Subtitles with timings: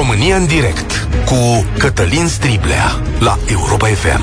[0.00, 4.20] România în direct cu Cătălin Striblea la Europa FM.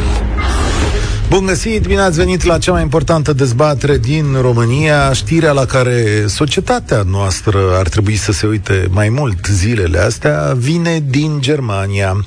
[1.30, 6.26] Bun găsit, bine ați venit la cea mai importantă dezbatere din România, știrea la care
[6.28, 12.26] societatea noastră ar trebui să se uite mai mult zilele astea, vine din Germania.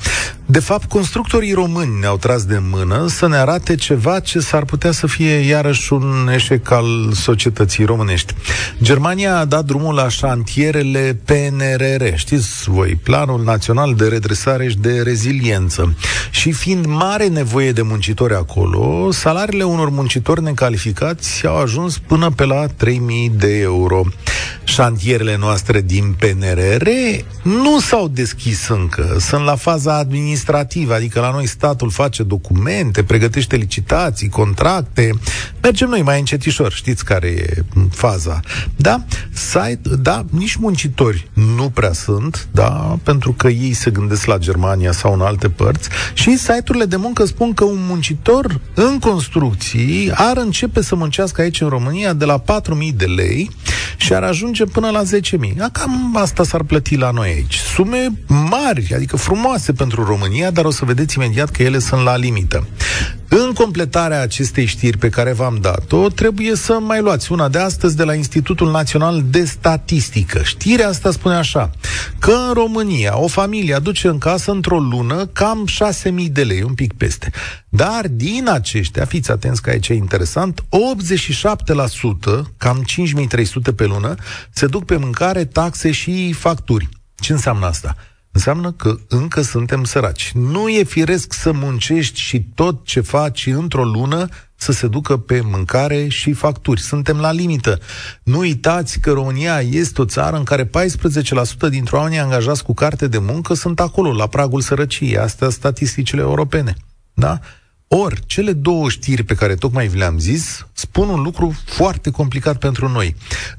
[0.50, 4.90] De fapt, constructorii români ne-au tras de mână să ne arate ceva ce s-ar putea
[4.90, 8.34] să fie iarăși un eșec al societății românești.
[8.82, 15.00] Germania a dat drumul la șantierele PNRR, știți voi, Planul Național de Redresare și de
[15.02, 15.94] Reziliență.
[16.30, 22.44] Și fiind mare nevoie de muncitori acolo, salariile unor muncitori necalificați au ajuns până pe
[22.44, 24.02] la 3000 de euro.
[24.64, 26.88] Șantierele noastre din PNRR
[27.42, 33.02] nu s-au deschis încă, sunt la faza administrativă administrativ, adică la noi statul face documente,
[33.02, 35.10] pregătește licitații, contracte,
[35.62, 38.41] mergem noi mai încetișor, știți care e faza.
[38.77, 39.05] Da?
[39.33, 44.92] Site, da, nici muncitori nu prea sunt, da, pentru că ei se gândesc la Germania
[44.92, 45.88] sau în alte părți.
[46.14, 51.61] Și site-urile de muncă spun că un muncitor în construcții ar începe să muncească aici
[51.61, 53.50] în România de la 4.000 de lei
[53.97, 55.56] și ar ajunge până la 10.000.
[55.72, 57.55] Cam asta s-ar plăti la noi aici.
[57.55, 62.03] Sume mari, adică frumoase pentru România România, dar o să vedeți imediat că ele sunt
[62.03, 62.66] la limită.
[63.33, 67.97] În completarea acestei știri pe care v-am dat-o, trebuie să mai luați una de astăzi
[67.97, 70.42] de la Institutul Național de Statistică.
[70.42, 71.70] Știrea asta spune așa,
[72.19, 75.69] că în România o familie aduce în casă într-o lună cam
[76.25, 77.31] 6.000 de lei, un pic peste.
[77.69, 80.65] Dar din aceștia, fiți atenți că aici e interesant, 87%,
[82.56, 82.84] cam
[83.34, 84.15] 5.300 pe lună,
[84.50, 86.89] se duc pe mâncare, taxe și facturi.
[87.15, 87.97] Ce înseamnă asta?
[88.33, 90.33] Înseamnă că încă suntem săraci.
[90.34, 95.41] Nu e firesc să muncești și tot ce faci într-o lună să se ducă pe
[95.41, 96.81] mâncare și facturi.
[96.81, 97.78] Suntem la limită.
[98.22, 100.70] Nu uitați că România este o țară în care 14%
[101.69, 105.19] dintre oamenii angajați cu carte de muncă sunt acolo, la pragul sărăciei.
[105.19, 106.75] Astea statisticile europene.
[107.15, 107.39] Da?
[107.94, 112.59] Ori, cele două știri pe care tocmai vi le-am zis spun un lucru foarte complicat
[112.59, 113.16] pentru noi.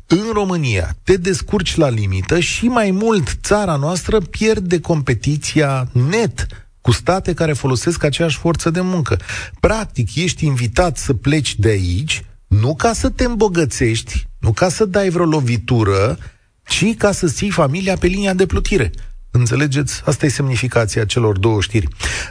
[0.08, 6.48] În România te descurci la limită și mai mult țara noastră pierde competiția net
[6.82, 9.20] cu state care folosesc aceeași forță de muncă.
[9.60, 14.86] Practic, ești invitat să pleci de aici, nu ca să te îmbogățești, nu ca să
[14.86, 16.18] dai vreo lovitură,
[16.68, 18.92] ci ca să ții familia pe linia de plutire.
[19.32, 20.02] Înțelegeți?
[20.06, 21.88] Asta e semnificația celor două știri.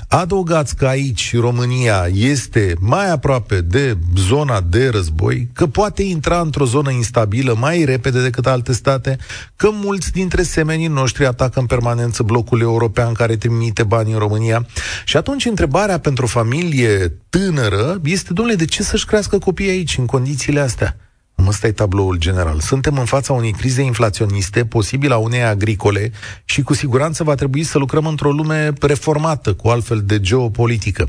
[0.08, 6.64] Adăugați că aici România este mai aproape de zona de război, că poate intra într-o
[6.64, 9.18] zonă instabilă mai repede decât alte state,
[9.56, 14.66] că mulți dintre semenii noștri atacă în permanență blocul european care trimite bani în România.
[15.04, 19.98] Și atunci întrebarea pentru o familie tânără este, domnule, de ce să-și crească copiii aici
[19.98, 20.96] în condițiile astea?
[21.46, 22.60] Ăsta e tabloul general.
[22.60, 26.12] Suntem în fața unei crize inflaționiste, posibil a unei agricole,
[26.44, 31.08] și cu siguranță va trebui să lucrăm într-o lume reformată, cu altfel de geopolitică.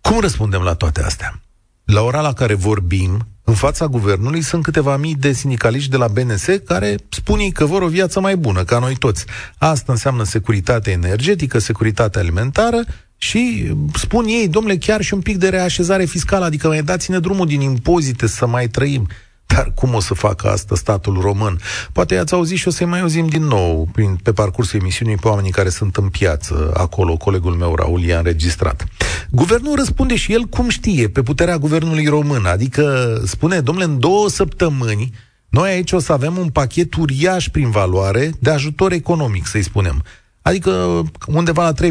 [0.00, 1.40] Cum răspundem la toate astea?
[1.84, 6.08] La ora la care vorbim, în fața guvernului sunt câteva mii de sindicaliști de la
[6.08, 9.24] BNS care spun că vor o viață mai bună, ca noi toți.
[9.58, 12.84] Asta înseamnă securitate energetică, securitate alimentară
[13.16, 17.46] și spun ei, domnule, chiar și un pic de reașezare fiscală, adică mai dați-ne drumul
[17.46, 19.08] din impozite să mai trăim.
[19.54, 21.60] Dar cum o să facă asta statul român?
[21.92, 25.28] Poate ați auzit și o să-i mai auzim din nou prin, pe parcursul emisiunii pe
[25.28, 27.16] oamenii care sunt în piață acolo.
[27.16, 28.84] Colegul meu, Raul, i-a înregistrat.
[29.30, 32.44] Guvernul răspunde și el cum știe, pe puterea guvernului român.
[32.44, 35.12] Adică spune, domnule, în două săptămâni
[35.48, 40.02] noi aici o să avem un pachet uriaș prin valoare de ajutor economic, să-i spunem.
[40.42, 41.88] Adică undeva la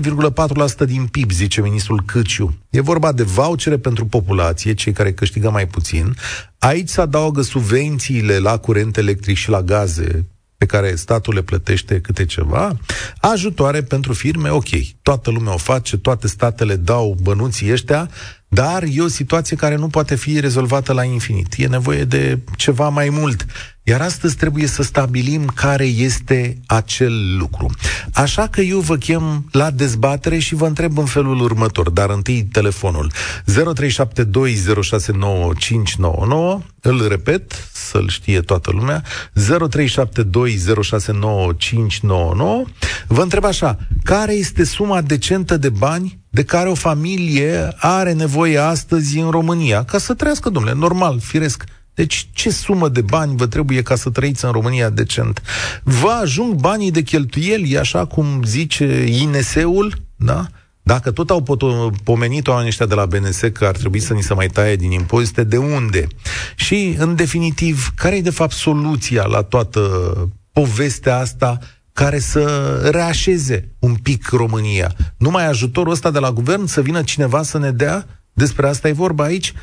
[0.84, 2.58] 3,4% din PIB, zice ministrul Câciu.
[2.70, 6.16] E vorba de vouchere pentru populație, cei care câștigă mai puțin.
[6.60, 10.26] Aici se adaugă subvențiile la curent electric și la gaze
[10.62, 12.78] pe care statul le plătește câte ceva,
[13.22, 14.68] ajutoare pentru firme, ok,
[15.02, 18.10] toată lumea o face, toate statele dau bănuții ăștia,
[18.48, 21.54] dar e o situație care nu poate fi rezolvată la infinit.
[21.58, 23.46] E nevoie de ceva mai mult.
[23.84, 27.70] Iar astăzi trebuie să stabilim care este acel lucru.
[28.14, 32.44] Așa că eu vă chem la dezbatere și vă întreb în felul următor, dar întâi
[32.44, 33.14] telefonul 0372069599,
[36.82, 39.08] îl repet, să-l știe toată lumea, 0372069599.
[43.08, 48.58] Vă întreb așa, care este suma decentă de bani de care o familie are nevoie
[48.58, 53.48] astăzi în România, ca să trăiască, domnule, normal, firesc, deci ce sumă de bani vă
[53.48, 55.42] trebuie ca să trăiți în România decent?
[55.84, 60.48] Vă ajung banii de cheltuieli, așa cum zice INS-ul, da?
[60.84, 61.60] Dacă tot au
[62.04, 64.92] pomenit oamenii ăștia de la BNS că ar trebui să ni se mai taie din
[64.92, 66.08] impozite, de unde?
[66.56, 69.82] Și, în definitiv, care e de fapt soluția la toată
[70.52, 71.60] povestea asta
[71.94, 74.96] care să reașeze un pic România.
[75.18, 78.92] Numai ajutorul ăsta de la guvern să vină cineva să ne dea despre asta e
[78.92, 79.52] vorba aici.
[79.52, 79.56] 0372069599.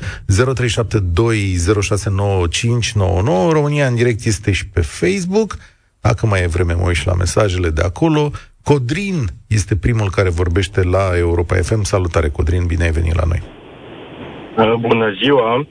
[3.51, 5.55] România în direct este și pe Facebook.
[6.01, 8.31] Dacă mai e vreme, mă uit și la mesajele de acolo.
[8.63, 11.81] Codrin este primul care vorbește la Europa FM.
[11.81, 13.41] Salutare, Codrin, bine ai venit la noi.
[14.57, 15.67] Uh, bună ziua!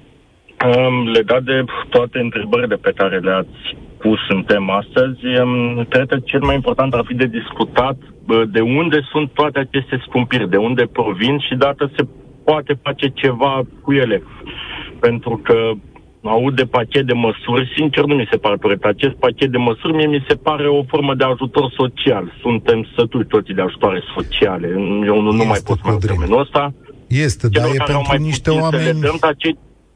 [1.13, 5.21] Legat de toate întrebările pe care le-ați pus în tema astăzi,
[5.89, 7.97] cred că cel mai important ar fi de discutat
[8.51, 12.07] de unde sunt toate aceste scumpiri, de unde provin și dacă se
[12.49, 14.23] poate face ceva cu ele.
[15.01, 15.57] Pentru că
[16.23, 18.85] aud de pachet de măsuri, sincer nu mi se pare corect.
[18.85, 22.25] Acest pachet de măsuri mie mi se pare o formă de ajutor social.
[22.41, 24.67] Suntem sături toți de ajutoare sociale.
[25.11, 26.75] Eu nu, nu mai pot să termenul ăsta.
[27.07, 29.01] Este, dar e pentru niște oameni...
[29.01, 29.49] le dăm, ce...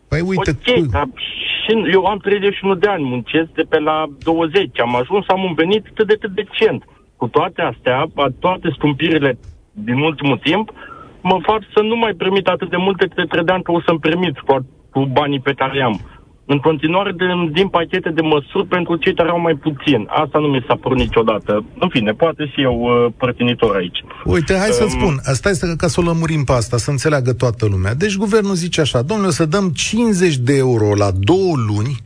[0.09, 0.87] Păi uite, okay, tu...
[0.97, 1.09] dar
[1.63, 5.55] și eu am 31 de ani, muncesc de pe la 20, am ajuns, am un
[5.55, 6.85] venit cât de cât decent.
[7.17, 8.07] Cu toate astea,
[8.41, 9.39] toate scumpirile
[9.73, 10.73] din ultimul timp,
[11.23, 14.39] mă fac să nu mai permit atât de multe cât credeam că o să-mi permit
[14.39, 16.01] cu, cu banii pe care am
[16.47, 20.07] în continuare de, din pachete de măsuri pentru cei care au mai puțin.
[20.23, 21.65] Asta nu mi s-a părut niciodată.
[21.79, 24.05] În fine, poate fi eu uh, părtinitor aici.
[24.25, 25.21] Uite, hai um, să spun.
[25.25, 27.95] Asta este ca să o lămurim pe asta, să înțeleagă toată lumea.
[27.95, 31.97] Deci guvernul zice așa, domnule, să dăm 50 de euro la două luni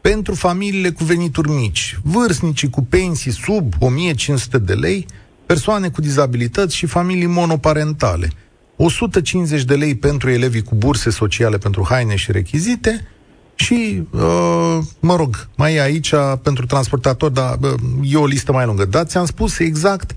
[0.00, 5.06] pentru familiile cu venituri mici, vârstnicii cu pensii sub 1500 de lei,
[5.46, 8.28] persoane cu dizabilități și familii monoparentale.
[8.76, 13.06] 150 de lei pentru elevii cu burse sociale pentru haine și rechizite,
[13.54, 16.12] și, uh, mă rog, mai e aici
[16.42, 17.70] pentru transportator, dar uh,
[18.12, 18.84] e o listă mai lungă.
[18.84, 20.10] Dar ți-am spus exact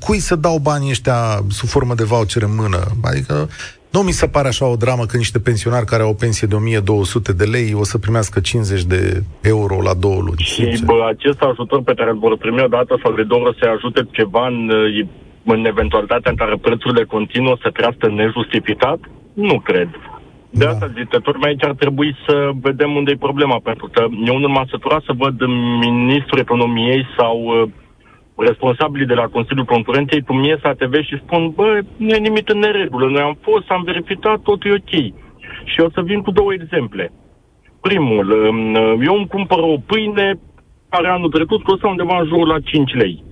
[0.00, 2.80] cui să dau banii ăștia sub formă de voucher în mână.
[3.02, 3.48] Adică
[3.90, 6.54] nu mi se pare așa o dramă că niște pensionari care au o pensie de
[6.54, 10.42] 1200 de lei o să primească 50 de euro la două luni.
[10.42, 13.66] Și bă, acest ajutor pe care îl vor primi odată sau de două ori să
[13.76, 14.70] ajute ceva în,
[15.44, 18.98] în eventualitatea în care prețurile continuă să crească nejustificat?
[19.34, 19.88] Nu cred.
[20.50, 20.70] De da.
[20.70, 24.38] asta zic că tocmai aici ar trebui să vedem unde e problema, pentru că eu
[24.38, 25.46] nu m-am săturat să văd
[25.80, 27.68] ministrul economiei sau uh,
[28.36, 32.50] responsabilii de la Consiliul Concurenței cum ies la TV și spun, bă, nu e nimic
[32.50, 34.92] în neregulă, noi am fost, am verificat, totul e ok.
[35.64, 37.12] Și o să vin cu două exemple.
[37.80, 40.38] Primul, um, eu îmi cumpăr o pâine
[40.88, 43.24] care anul trecut costa undeva în jurul la 5 lei.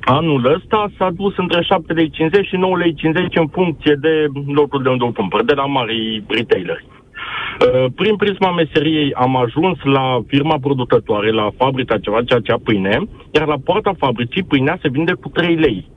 [0.00, 2.10] Anul ăsta s-a dus între 7,50 lei
[2.44, 6.86] și 9,50 lei în funcție de locul de unde o cumpăr, de la mari retaileri.
[6.86, 12.58] Uh, prin prisma meseriei am ajuns la firma producătoare, la fabrica ceva, ceea ce a
[12.64, 13.00] pâine,
[13.30, 15.90] iar la poarta fabricii pâinea se vinde cu 3 lei.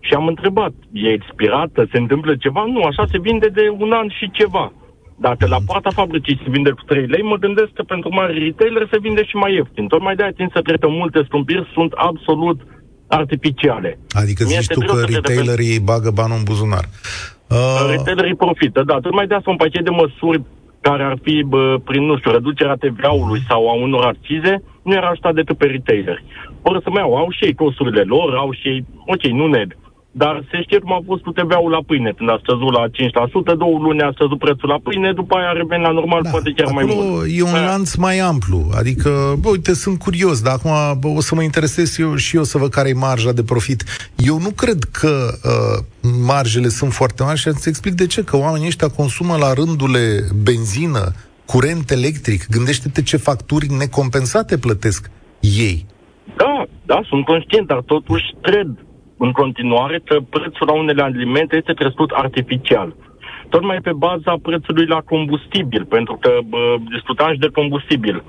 [0.00, 2.64] Și am întrebat, e expirată, se întâmplă ceva?
[2.64, 4.72] Nu, așa se vinde de un an și ceva.
[5.20, 8.88] Dacă la poarta fabricii se vinde cu 3 lei, mă gândesc că pentru mari retailer
[8.90, 9.86] se vinde și mai ieftin.
[9.86, 12.60] Tocmai de-aia țin să cred că multe scumpiri sunt absolut
[13.08, 13.98] artificiale.
[14.10, 16.84] Adică zici tu că retailerii îi bagă banul în buzunar.
[17.48, 17.90] Uh...
[17.90, 19.00] Retailerii profită, da.
[19.00, 20.42] Tot mai de asta un pachet de măsuri
[20.80, 25.08] care ar fi, bă, prin, nu știu, reducerea TVA-ului sau a unor accize, nu era
[25.08, 26.24] ajutat decât pe retaileri.
[26.62, 29.76] Ori să mai au, au și ei costurile lor, au și ei, ok, nu neg,
[30.22, 32.84] dar se știe cum a fost cu TVA-ul la pâine, când a scăzut la
[33.54, 36.30] 5%, două luni a scăzut prețul la pâine, după aia a revenit la normal, da,
[36.30, 37.26] poate chiar mai mult.
[37.38, 39.10] e un lanț mai amplu, adică,
[39.40, 42.58] bă, uite, sunt curios, dar acum bă, o să mă interesez eu și eu să
[42.58, 43.80] văd care e marja de profit.
[44.16, 45.12] Eu nu cred că
[45.44, 45.84] uh,
[46.26, 50.04] marjele sunt foarte mari și să explic de ce, că oamenii ăștia consumă la rândule
[50.42, 51.12] benzină,
[51.44, 55.86] curent electric, gândește-te ce facturi necompensate plătesc ei.
[56.36, 58.68] Da, da, sunt conștient, dar totuși cred
[59.18, 62.94] în continuare că prețul la unele alimente este crescut artificial.
[63.48, 68.22] Tocmai pe baza prețului la combustibil, pentru că bă, discutam și de combustibil.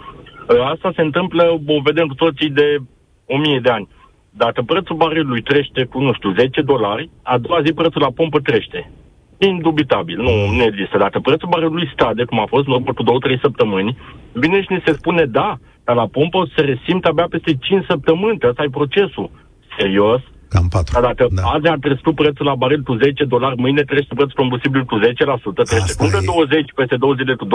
[0.50, 2.77] Ă, asta se întâmplă, o vedem cu toții de
[3.25, 3.88] o mie de ani.
[4.29, 8.39] Dacă prețul barilului crește cu, nu știu, 10 dolari, a doua zi prețul la pompă
[8.39, 8.91] crește.
[9.38, 10.98] Indubitabil, nu, nu există.
[10.98, 13.98] Dacă prețul barilului scade, cum a fost în urmă cu 2-3 săptămâni,
[14.31, 18.38] vine și ne se spune, da, dar la pompă se resimte abia peste 5 săptămâni,
[18.38, 19.29] că ăsta e procesul.
[19.77, 20.22] Serios?
[20.53, 20.94] Cam 4.
[20.94, 21.41] Dar dacă da.
[21.56, 25.70] azi a crescut prețul la baril cu 10 dolari, mâine crește prețul combustibil cu 10%,
[25.72, 27.50] crește cu de 20 peste 2 zile cu 20%,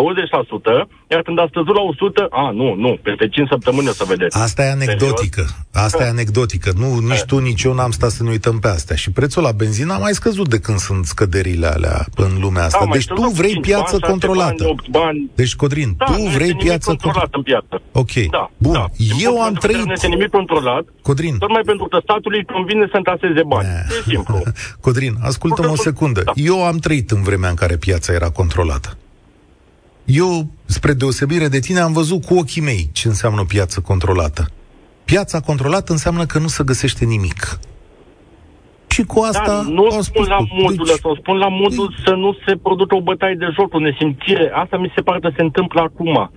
[1.12, 4.34] iar când a scăzut la 100, a, nu, nu, peste 5 săptămâni o să vedeți.
[4.46, 5.42] Asta e anecdotică.
[5.44, 5.84] Serios?
[5.86, 6.68] Asta e anecdotică.
[6.82, 8.96] Nu, nici tu, nici eu n-am stat să ne uităm pe astea.
[8.96, 12.84] Și prețul la benzină a mai scăzut de când sunt scăderile alea în lumea asta.
[12.84, 14.62] Da, deci tu vrei piață bani, controlată.
[14.64, 15.30] Bani, 8 bani.
[15.34, 17.82] Deci, Codrin, da, tu vrei piață controlată în piață.
[17.92, 18.14] Ok.
[18.30, 18.72] Da, Bun.
[18.72, 18.86] Da.
[19.26, 19.84] Eu am trăit...
[19.84, 20.84] Nu este nimic controlat.
[21.02, 21.36] Codrin.
[21.38, 23.68] Tocmai pentru că statului îi convine să întaseze bani.
[23.68, 24.42] E simplu.
[24.80, 26.22] Codrin, ascultă-mă o secundă.
[26.24, 26.32] Da.
[26.34, 28.96] Eu am trăit în vremea în care piața era controlată.
[30.04, 34.50] Eu, spre deosebire de tine, am văzut cu ochii mei ce înseamnă piață controlată.
[35.04, 37.58] Piața controlată înseamnă că nu se găsește nimic.
[38.88, 42.04] Și cu asta da, nu au spun la modul deci, ăsta, spun la modul deci,
[42.06, 44.50] să nu se producă o bătaie de joc, o nesimțire.
[44.54, 46.30] Asta mi se pare că se întâmplă acum.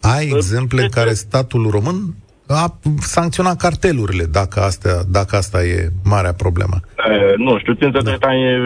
[0.00, 2.14] Ai exemple în care statul român
[2.46, 6.80] a sancționat cartelurile, dacă, astea, dacă asta e marea problemă.
[6.96, 8.16] E, nu știu, țin să da.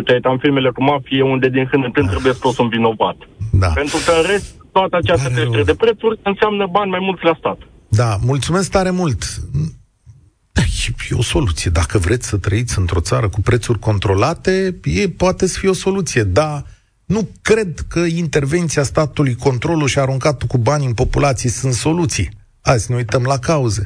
[0.05, 3.17] te în filmele cu mafie, unde din când în când trebuie scos un vinovat.
[3.53, 3.67] Da.
[3.67, 7.59] Pentru că în rest, toată această creștere de prețuri înseamnă bani mai mulți la stat.
[7.89, 9.25] Da, mulțumesc tare mult.
[10.53, 10.63] Da,
[11.11, 11.71] e o soluție.
[11.71, 16.23] Dacă vreți să trăiți într-o țară cu prețuri controlate, e, poate să fie o soluție,
[16.23, 16.65] dar
[17.05, 22.38] nu cred că intervenția statului, controlul și aruncatul cu bani în populație sunt soluții.
[22.69, 23.83] Azi ne uităm la cauze.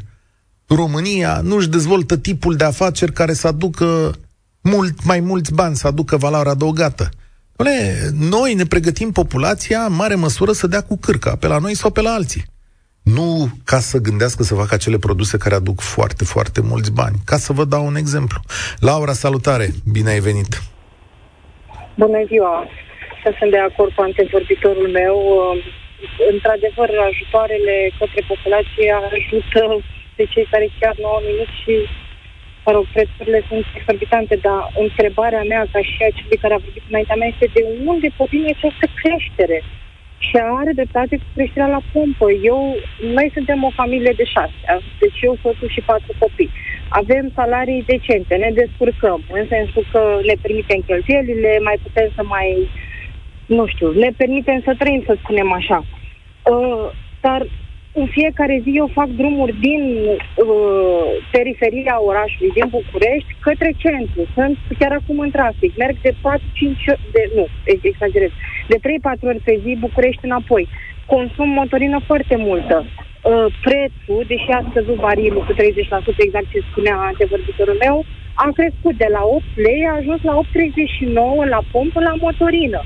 [0.69, 4.13] România nu-și dezvoltă tipul de afaceri care să aducă
[4.61, 7.09] mult mai mulți bani, să aducă valoare adăugată.
[8.19, 11.91] Noi ne pregătim populația în mare măsură să dea cu cârca, pe la noi sau
[11.91, 12.45] pe la alții.
[13.03, 17.17] Nu ca să gândească să facă acele produse care aduc foarte, foarte mulți bani.
[17.25, 18.41] Ca să vă dau un exemplu.
[18.79, 19.71] Laura, salutare!
[19.93, 20.63] Bine ai venit!
[21.97, 22.67] Bună ziua!
[23.39, 25.17] Sunt de acord cu antevorbitorul meu.
[26.33, 29.63] Într-adevăr, ajutoarele către populație ajută
[30.17, 31.75] pe cei care chiar nu au nimic și,
[32.65, 36.85] mă rog, prețurile sunt exorbitante, dar întrebarea mea, ca și a celui care a vorbit
[36.89, 39.59] înaintea mea, este de unde provine această creștere?
[40.27, 42.27] și are dreptate cu creșterea la pompă.
[42.51, 42.61] Eu,
[43.19, 44.59] noi suntem o familie de șase,
[45.03, 46.51] deci eu, soțul și patru copii.
[47.01, 52.49] Avem salarii decente, ne descurcăm, în sensul că ne permitem cheltuielile, mai putem să mai,
[53.59, 55.79] nu știu, ne permitem să trăim, să spunem așa.
[56.53, 56.87] Uh,
[57.21, 57.41] dar
[58.01, 64.21] în fiecare zi eu fac drumuri din uh, periferia orașului, din București, către centru.
[64.35, 65.77] Sunt chiar acum în trafic.
[65.77, 66.15] Merg de 4-5,
[67.15, 67.47] de, nu,
[67.85, 68.31] exagerez,
[68.69, 68.81] de 3-4
[69.21, 70.69] ori pe zi București înapoi.
[71.07, 72.77] Consum motorină foarte multă.
[72.85, 75.57] Uh, prețul, deși a scăzut barilul cu 30%,
[76.17, 78.05] exact ce spunea antevorbitorul meu,
[78.35, 82.81] a crescut de la 8 lei, a ajuns la 8,39 la pompă la motorină.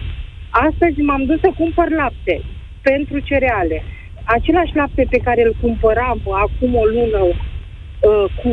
[0.68, 2.34] Astăzi m-am dus să cumpăr lapte
[2.82, 3.82] pentru cereale
[4.26, 8.52] același lapte pe care îl cumpăram acum o lună uh, cu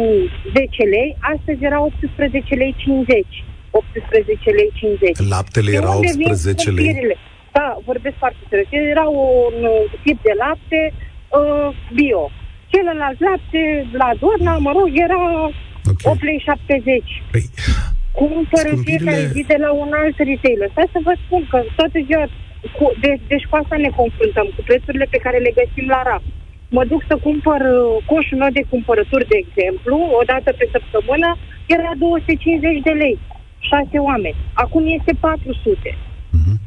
[0.55, 3.43] 10 lei, astăzi era 18 lei 50.
[3.71, 5.29] 18 lei 50.
[5.29, 7.17] Laptele de era 18 lei?
[7.51, 8.67] Da, vorbesc foarte serios.
[8.71, 9.55] Era un
[10.03, 12.23] tip de lapte uh, bio.
[12.71, 15.21] Celălalt lapte la Dorna, mă rog, era
[15.91, 16.11] okay.
[16.13, 17.03] 8 lei 70.
[17.31, 17.43] Păi,
[18.19, 20.69] Cumpăr în fiecare zi de la un alt retailer.
[20.71, 22.25] Stai să vă spun că toată ziua
[22.77, 26.23] cu, de, deci cu asta ne confruntăm, cu prețurile pe care le găsim la RAF.
[26.77, 31.29] Mă duc să cumpăr uh, coșul meu de cumpărături, de exemplu, o dată pe săptămână,
[31.75, 33.17] era 250 de lei,
[33.69, 34.39] șase oameni.
[34.63, 35.89] Acum este 400.
[36.37, 36.57] Mm-hmm.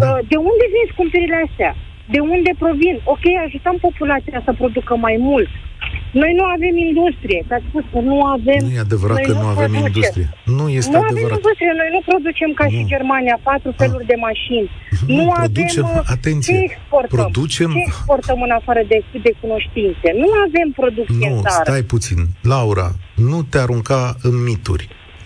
[0.00, 0.06] Da.
[0.06, 1.72] Uh, de unde vin scumpirile astea?
[2.14, 2.96] De unde provin?
[3.14, 5.48] Ok, ajutăm populația să producă mai mult,
[6.22, 8.60] noi nu avem industrie, că ați spus că nu avem...
[8.66, 9.90] Nu e adevărat că nu, nu avem producem.
[9.90, 10.28] industrie.
[10.58, 11.30] Nu este nu adevărat.
[11.30, 12.72] avem industrie, noi nu producem ca nu.
[12.74, 13.78] și Germania patru ah.
[13.80, 14.68] feluri de mașini.
[15.06, 16.02] Nu, nu producem, avem...
[16.02, 17.16] Uh, atenție, ce exportăm?
[17.18, 17.70] Producem...
[17.76, 20.08] Ce exportăm în afară de, de cunoștințe?
[20.22, 21.64] Nu avem producție nu, în țară.
[21.66, 22.18] stai puțin.
[22.52, 22.88] Laura,
[23.28, 24.84] nu te arunca în mituri.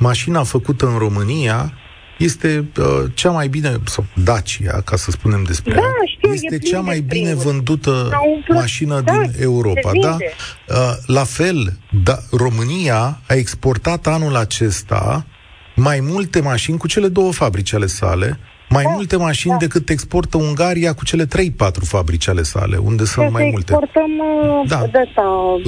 [0.08, 1.58] Mașina făcută în România
[2.20, 2.84] este uh,
[3.14, 5.80] cea mai bine, sau Dacia, ca să spunem despre da,
[6.16, 8.10] știu, este cea mai bine vândută
[8.48, 9.90] mașină da, din Europa.
[10.00, 10.16] Da?
[10.20, 15.26] Uh, la fel, da, România a exportat anul acesta
[15.76, 18.38] mai multe mașini cu cele două fabrici ale sale,
[18.72, 19.58] mai da, multe mașini da.
[19.58, 21.28] decât exportă Ungaria cu cele 3-4
[21.82, 23.72] fabrici ale sale, unde sunt deci mai multe.
[23.72, 24.86] Exportăm uh, da.
[24.92, 25.22] de asta,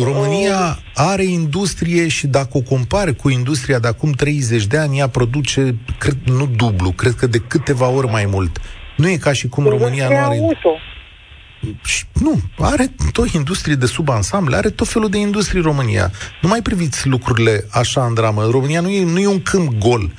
[0.04, 0.76] România uh...
[0.94, 5.74] are industrie și dacă o compare cu industria de acum 30 de ani, ea produce,
[5.98, 8.60] cred, nu dublu, cred că de câteva ori mai mult.
[8.96, 10.38] Nu e ca și cum România nu are...
[10.38, 10.70] Auto.
[11.84, 16.10] Și, nu, are tot industrie de subansamble, are tot felul de industrie România.
[16.42, 18.48] Nu mai priviți lucrurile așa în dramă.
[18.50, 20.10] România nu e, nu e un câmp gol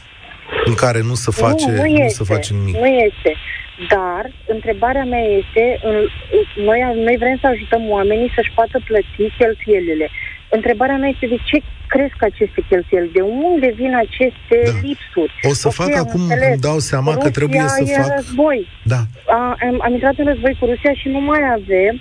[0.65, 2.75] în care nu se face, nu, nu, este, nu se face nimic.
[2.75, 3.31] Nu este.
[3.93, 4.23] Dar
[4.55, 5.95] întrebarea mea este, în,
[6.69, 10.07] noi, noi vrem să ajutăm oamenii să-și poată plăti cheltuielile.
[10.49, 11.57] Întrebarea mea este de ce
[11.93, 13.15] cresc aceste cheltuieli?
[13.17, 14.71] De unde vin aceste da.
[14.87, 15.33] lipsuri?
[15.51, 16.49] O să okay, fac acum, înțeles.
[16.53, 18.11] îmi dau seama Rusia că trebuie să e fac...
[18.15, 18.59] război.
[18.93, 19.01] Da.
[19.37, 21.93] A, am, am intrat în război cu Rusia și nu mai avem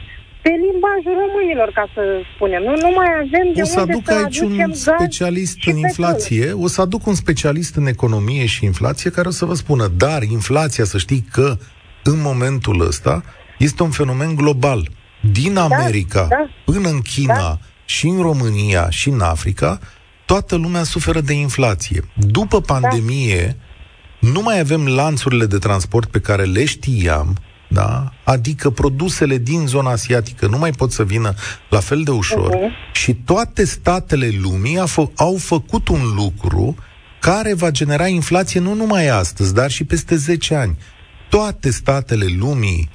[0.43, 2.01] pe limbajul românilor, ca să
[2.35, 2.63] spunem.
[2.63, 6.45] Nu, nu mai avem de o să unde aduc să aici un specialist în inflație,
[6.45, 6.63] petrol.
[6.63, 10.23] o să aduc un specialist în economie și inflație care o să vă spună, dar
[10.23, 11.57] inflația, să știi că
[12.05, 13.25] în momentul ăsta
[13.59, 14.89] este un fenomen global.
[15.33, 17.59] Din da, America da, da, până în China da.
[17.85, 19.79] și în România și în Africa,
[20.27, 22.03] toată lumea suferă de inflație.
[22.15, 22.75] După da.
[22.75, 23.57] pandemie,
[24.21, 24.29] da.
[24.29, 27.37] nu mai avem lanțurile de transport pe care le știam,
[27.73, 28.13] da?
[28.25, 31.35] adică produsele din zona asiatică nu mai pot să vină
[31.69, 32.93] la fel de ușor uh-huh.
[32.93, 36.77] și toate statele lumii au, fă, au făcut un lucru
[37.21, 40.79] care va genera inflație nu numai astăzi, dar și peste 10 ani.
[41.29, 42.89] Toate statele lumii,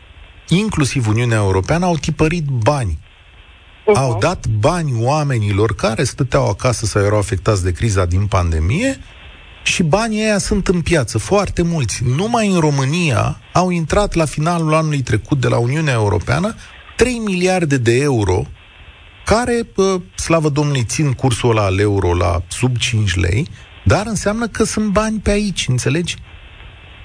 [0.47, 2.99] inclusiv Uniunea Europeană, au tipărit bani.
[2.99, 3.99] Uh-huh.
[3.99, 8.97] Au dat bani oamenilor care stăteau acasă sau erau afectați de criza din pandemie
[9.73, 12.03] și banii ăia sunt în piață, foarte mulți.
[12.17, 16.55] Numai în România au intrat la finalul anului trecut de la Uniunea Europeană
[16.95, 18.39] 3 miliarde de euro
[19.25, 19.57] care,
[20.15, 23.47] slavă Domnului, țin cursul ăla al euro la sub 5 lei,
[23.83, 26.15] dar înseamnă că sunt bani pe aici, înțelegi?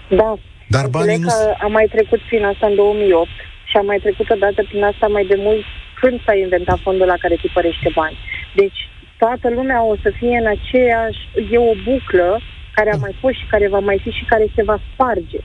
[0.09, 0.35] Da.
[0.69, 1.28] Dar banii nu...
[1.28, 3.28] că am mai trecut prin asta în 2008
[3.71, 5.64] și am mai trecut odată prin asta mai de mult
[6.00, 8.16] când s-a inventat fondul la care tipărește bani.
[8.54, 8.78] Deci
[9.23, 11.21] toată lumea o să fie în aceeași,
[11.52, 12.41] e o buclă
[12.75, 15.41] care a mai fost și care va mai fi și care se va sparge.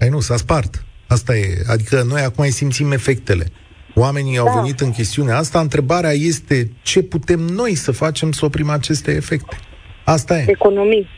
[0.00, 0.84] Ai nu, s-a spart.
[1.06, 1.46] Asta e.
[1.68, 3.46] Adică noi acum mai simțim efectele.
[3.94, 4.60] Oamenii au da.
[4.60, 5.60] venit în chestiunea asta.
[5.60, 9.56] Întrebarea este ce putem noi să facem să oprim aceste efecte.
[10.04, 10.44] Asta e.
[10.48, 11.08] Economii.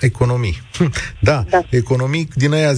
[0.00, 0.56] Economii.
[1.20, 2.76] Da, da, economic din aia 10%.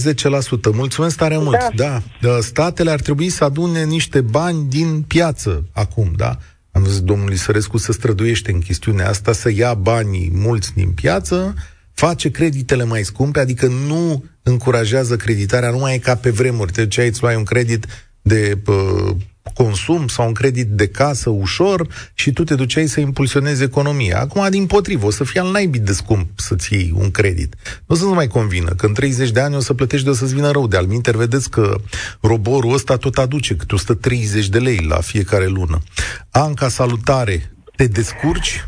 [0.73, 1.57] Mulțumesc tare mult.
[1.75, 2.01] Da.
[2.21, 2.39] da.
[2.39, 6.37] Statele ar trebui să adune niște bani din piață acum, da?
[6.75, 11.53] Am zis domnului Sărescu să străduiește în chestiunea asta, să ia banii mulți din piață,
[11.93, 16.71] face creditele mai scumpe, adică nu încurajează creditarea, nu mai e ca pe vremuri.
[16.71, 17.85] Te duceai, îți luai un credit
[18.21, 19.15] de uh,
[19.53, 24.19] consum sau un credit de casă ușor și tu te duceai să impulsionezi economia.
[24.19, 27.55] Acum, din potrivă, o să fie al naibii de scump să-ți iei un credit.
[27.85, 30.13] Nu o să-ți mai convină, că în 30 de ani o să plătești de o
[30.13, 30.67] să-ți vină rău.
[30.67, 31.75] De alminter, vedeți că
[32.21, 35.81] roborul ăsta tot aduce câte 130 de lei la fiecare lună.
[36.29, 37.51] Anca, salutare!
[37.75, 38.67] Te descurci?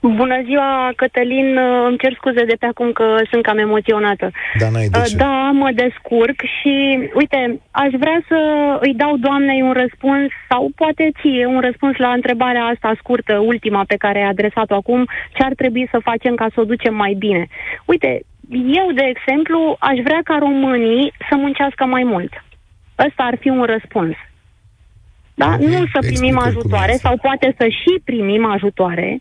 [0.00, 1.58] Bună ziua, Cătălin.
[1.86, 4.30] Îmi cer scuze de pe acum că sunt cam emoționată.
[4.58, 5.16] Da, n-ai de ce.
[5.16, 8.38] Da, mă descurc și, uite, aș vrea să
[8.80, 13.84] îi dau doamnei un răspuns sau poate ție un răspuns la întrebarea asta scurtă, ultima
[13.86, 17.14] pe care ai adresat-o acum, ce ar trebui să facem ca să o ducem mai
[17.18, 17.46] bine.
[17.84, 22.44] Uite, eu, de exemplu, aș vrea ca românii să muncească mai mult.
[23.06, 24.16] Ăsta ar fi un răspuns.
[25.34, 25.46] Da?
[25.46, 25.66] Okay.
[25.66, 29.20] Nu să primim ajutoare sau poate să și primim ajutoare,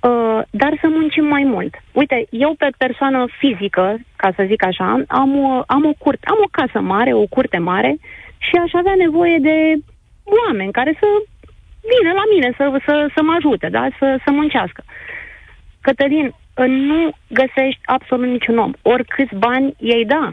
[0.00, 1.74] Uh, dar să muncim mai mult.
[1.92, 6.38] Uite, eu pe persoană fizică, ca să zic așa, am, o, am o curte, am
[6.40, 7.96] o casă mare, o curte mare
[8.38, 9.74] și aș avea nevoie de
[10.24, 11.06] oameni care să
[11.92, 13.88] vină la mine să, să, să mă ajute, da?
[13.98, 14.84] să, să muncească.
[15.80, 18.72] Cătălin, nu găsești absolut niciun om.
[18.82, 20.30] Oricâți bani ei da.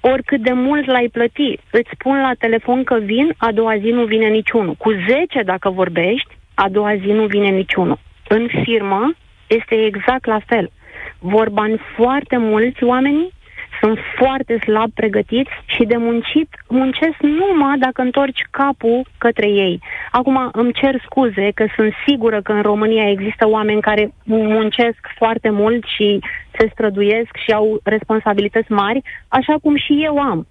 [0.00, 1.58] Oricât de mult l-ai plăti.
[1.70, 4.74] Îți spun la telefon că vin, a doua zi nu vine niciunul.
[4.74, 7.98] Cu 10 dacă vorbești, a doua zi nu vine niciunul
[8.34, 9.14] în firmă
[9.46, 10.70] este exact la fel.
[11.18, 13.32] Vor bani foarte mulți oameni,
[13.80, 19.80] sunt foarte slab pregătiți și de muncit muncesc numai dacă întorci capul către ei.
[20.10, 25.50] Acum îmi cer scuze că sunt sigură că în România există oameni care muncesc foarte
[25.50, 26.18] mult și
[26.58, 30.46] se străduiesc și au responsabilități mari, așa cum și eu am.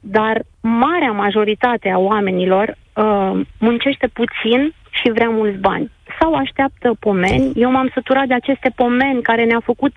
[0.00, 7.52] Dar marea majoritate a oamenilor uh, muncește puțin și vrea mulți bani sau așteaptă pomeni.
[7.64, 9.94] Eu m-am săturat de aceste pomeni care ne-au făcut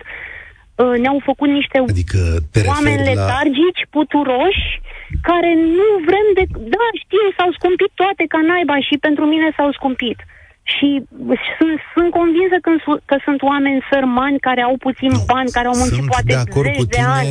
[0.82, 2.20] uh, ne-au făcut niște adică
[2.74, 3.92] oameni letargici, la...
[3.96, 4.66] puturoși,
[5.28, 6.44] care nu vrem de...
[6.74, 10.18] Da, știu, s-au scumpit toate ca naiba și pentru mine s-au scumpit.
[10.74, 10.88] Și
[11.58, 12.70] sunt, sunt convinsă că,
[13.04, 16.34] că sunt oameni sărmani care au puțin nu, bani, care au muncit sunt poate de
[16.34, 17.28] acord zeci cu tine, de ani.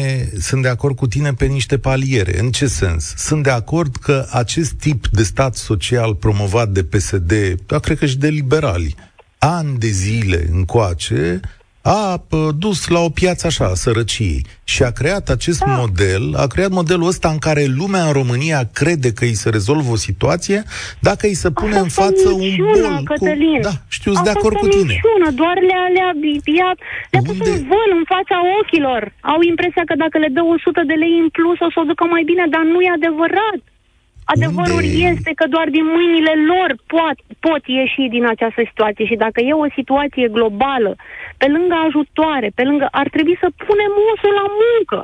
[0.48, 2.40] Sunt de acord cu tine pe niște paliere.
[2.40, 3.04] În ce sens?
[3.16, 7.32] Sunt de acord că acest tip de stat social promovat de PSD,
[7.66, 8.96] dar cred că și de liberali,
[9.38, 11.40] ani de zile încoace,
[11.88, 12.24] a
[12.66, 14.46] dus la o piață așa, a sărăciei.
[14.64, 15.72] Și a creat acest da.
[15.82, 19.90] model, a creat modelul ăsta în care lumea în România crede că îi se rezolvă
[19.92, 20.60] o situație
[21.08, 23.04] dacă îi se pune în față un bol.
[23.12, 23.60] Cătălin.
[23.62, 23.68] Cu...
[23.70, 24.94] Da, știu, de acord cu tine.
[24.96, 26.12] Minciună, doar le-a, le-a,
[26.58, 26.72] le-a,
[27.12, 29.02] le-a pus un vân în fața ochilor.
[29.34, 32.06] Au impresia că dacă le dă 100 de lei în plus o să o ducă
[32.16, 33.60] mai bine, dar nu e adevărat.
[34.34, 35.02] Adevărul Unde...
[35.12, 39.64] este că doar din mâinile lor pot, pot ieși din această situație și dacă e
[39.66, 40.92] o situație globală,
[41.42, 42.86] pe lângă ajutoare, pe lângă...
[43.02, 45.00] ar trebui să punem osul la muncă.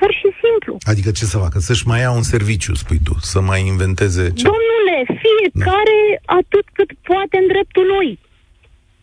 [0.00, 0.72] Pur și simplu.
[0.92, 1.58] Adică ce să facă?
[1.68, 4.44] Să-și mai ia un serviciu, spui tu, să mai inventeze ce?
[4.50, 6.34] Domnule, fiecare da.
[6.38, 8.08] atât cât poate în dreptul lui.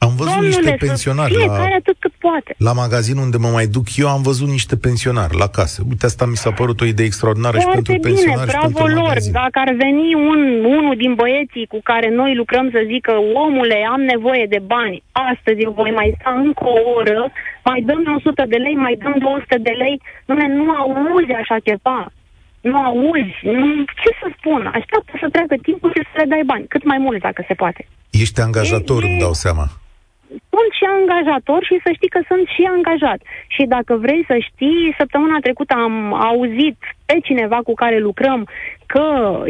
[0.05, 2.51] Am văzut Domnule, niște pensionari la, atât cât poate.
[2.57, 5.77] la magazin unde mă mai duc eu, am văzut niște pensionari la case.
[5.89, 8.73] Uite, asta mi s-a părut o idee extraordinară Foarte și pentru bine, pensionari bravo și
[8.73, 9.07] pentru lor.
[9.07, 9.31] magazin.
[9.41, 10.39] Dacă ar veni un,
[10.77, 14.97] unul din băieții cu care noi lucrăm să zică omule, am nevoie de bani,
[15.31, 17.21] astăzi eu voi mai sta încă o oră,
[17.69, 19.95] mai dăm 100 de lei, mai dăm 200 de lei,
[20.29, 21.99] nu, nu auzi așa ceva.
[22.69, 23.67] nu auzi, nu,
[24.01, 27.19] ce să spun, așteaptă să treacă timpul și să le dai bani, cât mai mult
[27.27, 27.81] dacă se poate.
[28.23, 29.65] Ești angajator, e, îmi dau seama.
[30.59, 33.19] Sunt și angajator și să știi că sunt și angajat.
[33.55, 38.47] Și dacă vrei să știi, săptămâna trecută am auzit pe cineva cu care lucrăm
[38.85, 39.05] că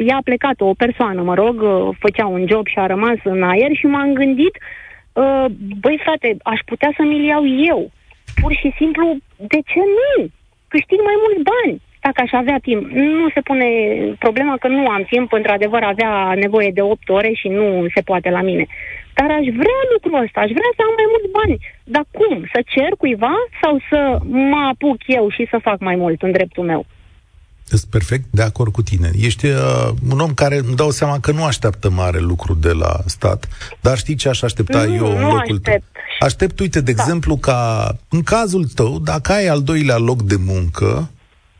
[0.07, 1.55] i-a plecat o persoană, mă rog,
[1.99, 4.55] făcea un job și a rămas în aer și m-am gândit,
[5.13, 5.45] uh,
[5.79, 7.43] băi frate, aș putea să mi-l iau
[7.73, 7.91] eu.
[8.41, 10.29] Pur și simplu, de ce nu?
[10.67, 12.91] Câștig mai mulți bani dacă aș avea timp.
[12.91, 13.67] Nu se pune
[14.19, 18.29] problema că nu am timp, într-adevăr avea nevoie de 8 ore și nu se poate
[18.29, 18.65] la mine.
[19.19, 21.55] Dar aș vrea lucrul ăsta, aș vrea să am mai mulți bani.
[21.95, 22.35] Dar cum?
[22.53, 23.99] Să cer cuiva sau să
[24.51, 26.81] mă apuc eu și să fac mai mult în dreptul meu?
[27.71, 29.09] Sunt perfect de acord cu tine.
[29.27, 32.93] Ești uh, un om care îmi dau seama că nu așteaptă mare lucru de la
[33.05, 33.47] stat,
[33.81, 35.63] dar știi ce aș aștepta nu, eu în locul aștept.
[35.63, 36.01] tău?
[36.19, 37.01] Aștept, uite, de da.
[37.01, 41.11] exemplu, ca în cazul tău, dacă ai al doilea loc de muncă,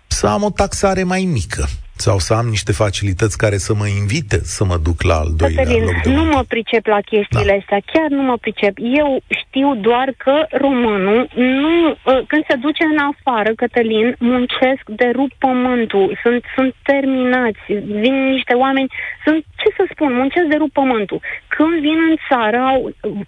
[0.08, 1.68] să am o taxare mai mică
[2.00, 5.64] sau să am niște facilități care să mă invite să mă duc la al doilea
[5.64, 7.60] Cătălin, loc de nu mă pricep la chestiile da.
[7.60, 8.74] astea, chiar nu mă pricep.
[9.02, 9.10] Eu
[9.42, 11.76] știu doar că românul, nu,
[12.12, 17.64] ă, când se duce în afară, Cătălin, muncesc de rup pământul, sunt, sunt terminați,
[18.04, 18.90] vin niște oameni,
[19.26, 21.20] sunt, ce să spun, muncesc de rup pământul.
[21.48, 22.80] Când vin în țară, au,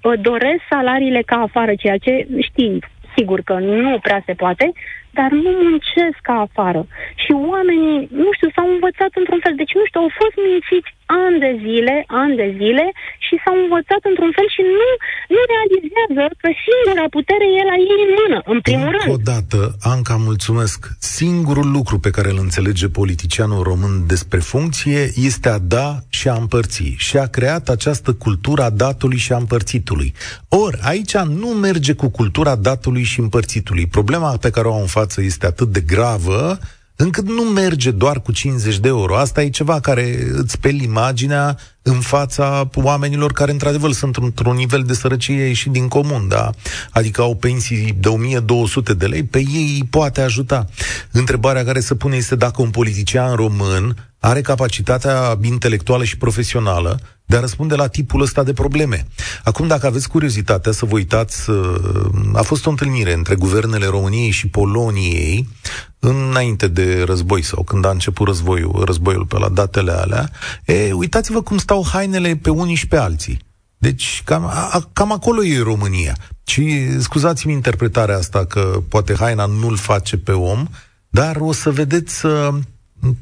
[0.10, 2.80] ă, doresc salariile ca afară, ceea ce știi,
[3.16, 4.72] sigur că nu prea se poate,
[5.18, 6.82] dar nu muncesc ca afară.
[7.24, 9.54] Și oamenii, nu știu, s-au învățat într-un fel.
[9.62, 12.86] Deci, nu știu, au fost mințiți ani de zile, ani de zile
[13.26, 14.90] și s-au învățat într-un fel și nu,
[15.36, 19.16] nu realizează că singura putere e la ei în mână, în primul Încă rând.
[19.18, 19.60] o dată,
[19.94, 20.80] Anca, mulțumesc.
[21.00, 26.36] Singurul lucru pe care îl înțelege politicianul român despre funcție este a da și a
[26.44, 26.84] împărți.
[27.08, 30.14] Și a creat această cultură a datului și a împărțitului.
[30.66, 33.86] Ori, aici nu merge cu cultura datului și împărțitului.
[33.98, 36.60] Problema pe care o au în față este atât de gravă
[36.96, 39.18] încât nu merge doar cu 50 de euro.
[39.18, 44.84] Asta e ceva care îți speli imaginea în fața oamenilor care, într-adevăr, sunt într-un nivel
[44.84, 46.50] de sărăcie ieșit din comun, da?
[46.92, 50.68] Adică au pensii de 1200 de lei, pe ei îi poate ajuta.
[51.12, 57.00] Întrebarea care se pune este dacă un politician român are capacitatea intelectuală și profesională
[57.32, 59.08] de a răspunde la tipul ăsta de probleme.
[59.44, 61.76] Acum, dacă aveți curiozitatea să vă uitați, uh,
[62.34, 65.48] a fost o întâlnire între guvernele României și Poloniei
[66.00, 70.30] înainte de război sau când a început războiul, războiul pe la datele alea.
[70.66, 73.40] E, uitați-vă cum stau hainele pe unii și pe alții.
[73.78, 76.16] Deci cam, a, cam acolo e România.
[76.46, 80.68] Și scuzați-mi interpretarea asta că poate haina nu-l face pe om,
[81.10, 82.48] dar o să vedeți uh,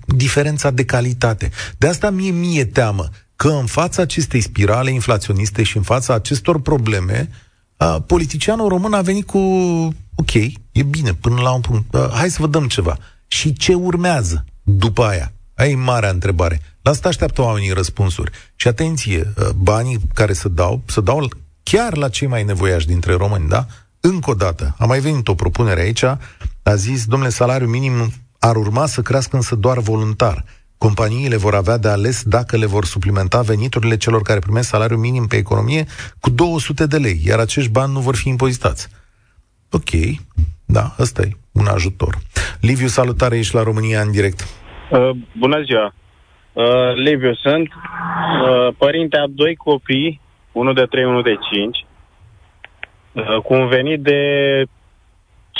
[0.05, 1.51] diferența de calitate.
[1.77, 3.09] De asta mie mie teamă
[3.39, 7.29] că în fața acestei spirale inflaționiste și în fața acestor probleme,
[7.77, 9.37] a, politicianul român a venit cu
[10.15, 10.33] ok,
[10.71, 12.97] e bine, până la un punct, a, hai să vă dăm ceva.
[13.27, 15.33] Și ce urmează după aia?
[15.55, 16.61] Aia e marea întrebare.
[16.81, 18.31] La asta așteaptă oamenii răspunsuri.
[18.55, 21.29] Și atenție, banii care se dau, se dau
[21.63, 23.65] chiar la cei mai nevoiași dintre români, da?
[23.99, 26.03] Încă o dată, a mai venit o propunere aici,
[26.63, 30.45] a zis, domnule, salariul minim ar urma să crească însă doar voluntar.
[30.85, 35.25] Companiile vor avea de ales dacă le vor suplimenta veniturile celor care primesc salariu minim
[35.27, 35.83] pe economie
[36.19, 38.87] cu 200 de lei, iar acești bani nu vor fi impozitați.
[39.71, 39.89] Ok,
[40.65, 42.17] da, ăsta e un ajutor.
[42.61, 44.39] Liviu, salutare, ești la România în direct.
[44.91, 45.93] Uh, bună ziua!
[46.53, 51.85] Uh, Liviu sunt, uh, părinte a doi copii, unul de 3, unul de 5,
[53.11, 54.21] uh, cu un venit de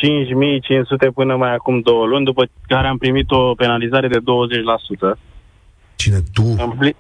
[0.02, 5.20] 5500 până mai acum două luni, după care am primit o penalizare de 20%.
[5.96, 6.44] Cine, tu?
[6.44, 6.98] În, pli-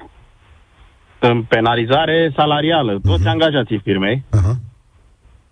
[1.19, 3.33] în penalizare salarială, toți uh-huh.
[3.33, 4.23] angajații firmei.
[4.38, 4.55] Uh-huh.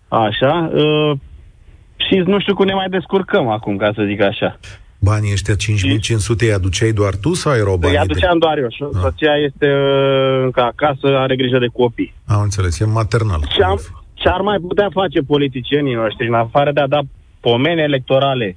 [0.08, 0.70] Așa.
[0.74, 1.12] Uh,
[1.96, 4.58] și nu știu cum ne mai descurcăm acum, ca să zic așa.
[5.00, 7.92] Banii ăștia 5500 îi aduceai doar tu sau erau bani?
[7.92, 8.38] Îi aduceam de...
[8.38, 8.66] doar eu.
[8.66, 9.00] Ah.
[9.00, 12.14] Soția este uh, încă acasă, are grijă de copii.
[12.26, 13.40] Am înțeles, e maternal.
[13.56, 13.78] Ce, am,
[14.14, 17.00] ce ar mai putea face politicienii noștri, în afară de a da
[17.48, 18.56] pomene electorale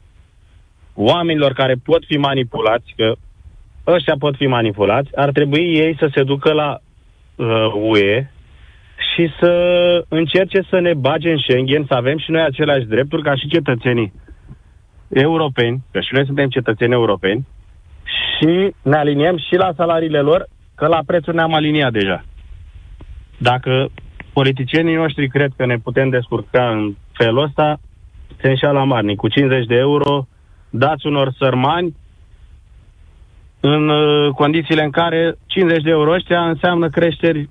[0.93, 3.13] oamenilor care pot fi manipulați, că
[3.87, 6.79] ăștia pot fi manipulați, ar trebui ei să se ducă la
[7.35, 8.29] uh, UE
[9.13, 9.53] și să
[10.09, 14.13] încerce să ne bage în Schengen, să avem și noi aceleași drepturi ca și cetățenii
[15.07, 17.47] europeni, că și noi suntem cetățeni europeni,
[18.03, 22.23] și ne aliniem și la salariile lor, că la prețuri ne-am aliniat deja.
[23.37, 23.89] Dacă
[24.33, 27.79] politicienii noștri cred că ne putem descurca în felul ăsta,
[28.41, 29.17] se înșeală marnic.
[29.17, 30.27] Cu 50 de euro
[30.69, 31.95] dați unor sărmani
[33.59, 37.47] în uh, condițiile în care 50 de euro ăștia înseamnă creșteri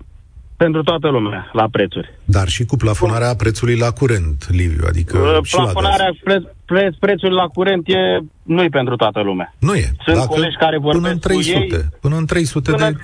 [0.56, 2.08] pentru toată lumea, la prețuri.
[2.24, 6.16] Dar și cu plafonarea prețului la curent, Liviu, adică Uh, și la Plafonarea gaz.
[6.24, 9.54] preț, preț, prețului la curent e, nu e pentru toată lumea.
[9.58, 9.90] Nu e.
[10.04, 11.84] Sunt colegi care până vorbesc în cu 300, ei.
[12.00, 12.96] până în 300 Până- de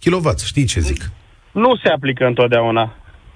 [0.00, 1.10] kilowatt, știi ce zic?
[1.52, 2.94] Nu se aplică întotdeauna.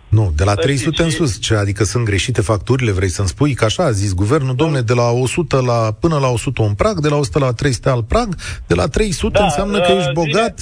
[0.09, 1.41] Nu, de la Să 300 știți în și- sus.
[1.41, 3.55] Ce, adică sunt greșite facturile, vrei să-mi spui?
[3.55, 7.01] Că așa a zis guvernul, domne, de la 100 la, până la 100 un prag,
[7.01, 8.35] de la 100 la 300 alt prag,
[8.67, 10.61] de la 300 Da, înseamnă că uh, ești bogat.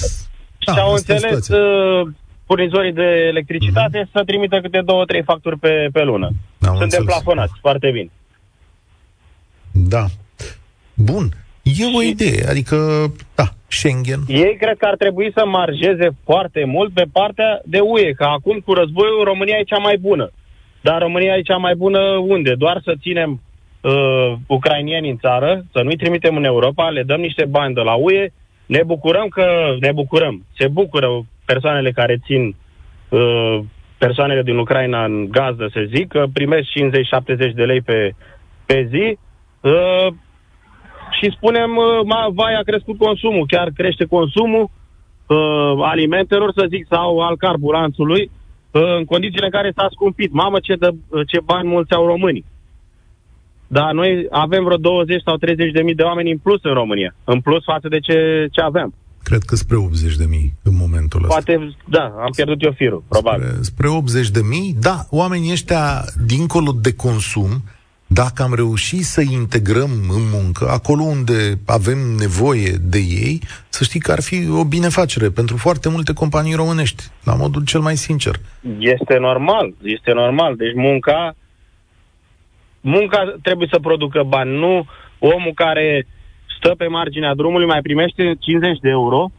[0.65, 1.65] Da, și au asta e înțeles situația.
[1.65, 2.07] uh,
[2.45, 4.11] furnizorii de electricitate uh-huh.
[4.11, 6.25] să trimită câte două, trei facturi pe, pe lună.
[6.25, 7.05] Am Suntem înțeles.
[7.05, 8.09] plafonați, foarte bine.
[9.71, 10.05] Da.
[10.93, 11.33] Bun.
[11.63, 12.75] E o Și- idee, adică,
[13.35, 14.19] da, Schengen.
[14.27, 18.59] Ei cred că ar trebui să marjeze foarte mult pe partea de UE, că acum
[18.65, 20.31] cu războiul România e cea mai bună.
[20.81, 22.55] Dar România e cea mai bună unde?
[22.55, 23.41] Doar să ținem
[23.81, 27.93] uh, ucrainieni în țară, să nu-i trimitem în Europa, le dăm niște bani de la
[27.93, 28.29] UE,
[28.65, 30.45] ne bucurăm că ne bucurăm.
[30.57, 32.55] Se bucură persoanele care țin
[33.09, 33.59] uh,
[33.97, 36.67] persoanele din Ucraina în gazdă, să zic, că primesc
[37.49, 38.11] 50-70 de lei pe,
[38.65, 39.17] pe zi.
[39.61, 40.07] Uh,
[41.11, 45.37] și spunem, uh, ma, vai, a crescut consumul, chiar crește consumul uh,
[45.81, 48.31] alimentelor, să zic, sau al carburanțului,
[48.71, 50.31] uh, în condițiile în care s-a scumpit.
[50.31, 50.89] Mamă, ce, dă,
[51.27, 52.45] ce bani mulți au românii.
[53.67, 57.15] Dar noi avem vreo 20 sau 30 de mii de oameni în plus în România,
[57.23, 58.93] în plus față de ce, ce aveam.
[59.23, 61.33] Cred că spre 80 de mii în momentul ăsta.
[61.33, 63.47] Poate, da, am pierdut eu firul, probabil.
[63.47, 67.63] Spre, spre 80 de mii, da, oamenii ăștia, dincolo de consum,
[68.07, 73.39] dacă am reușit să integrăm în muncă, acolo unde avem nevoie de ei,
[73.69, 77.79] să știi că ar fi o binefacere pentru foarte multe companii românești, la modul cel
[77.79, 78.35] mai sincer.
[78.79, 80.55] Este normal, este normal.
[80.55, 81.35] Deci munca,
[82.81, 84.85] munca trebuie să producă bani, nu
[85.19, 86.07] omul care
[86.57, 89.29] stă pe marginea drumului mai primește 50 de euro,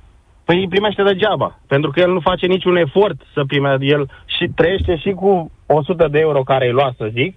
[0.44, 4.50] păi îi primește degeaba, pentru că el nu face niciun efort să primească, el și
[4.54, 7.37] trăiește și cu 100 de euro care îi lua, să zic,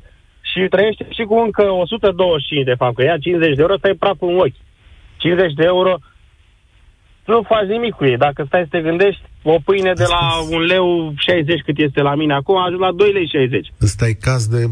[0.51, 4.29] și trăiește și cu încă 125 de fapt, că ia 50 de euro, stai praful
[4.29, 4.59] în ochi.
[5.17, 5.93] 50 de euro,
[7.25, 8.17] nu faci nimic cu ei.
[8.17, 12.15] Dacă stai să te gândești, o pâine de la un leu 60 cât este la
[12.15, 13.71] mine acum, a ajuns la 2 lei 60.
[13.81, 14.65] Ăsta e caz de...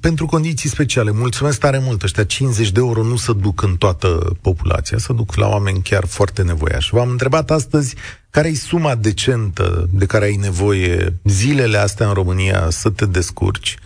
[0.00, 1.10] pentru condiții speciale.
[1.10, 2.02] Mulțumesc tare mult.
[2.02, 4.08] Ăștia 50 de euro nu se duc în toată
[4.42, 6.94] populația, se duc la oameni chiar foarte nevoiași.
[6.94, 7.96] V-am întrebat astăzi
[8.30, 13.76] care e suma decentă de care ai nevoie zilele astea în România să te descurci.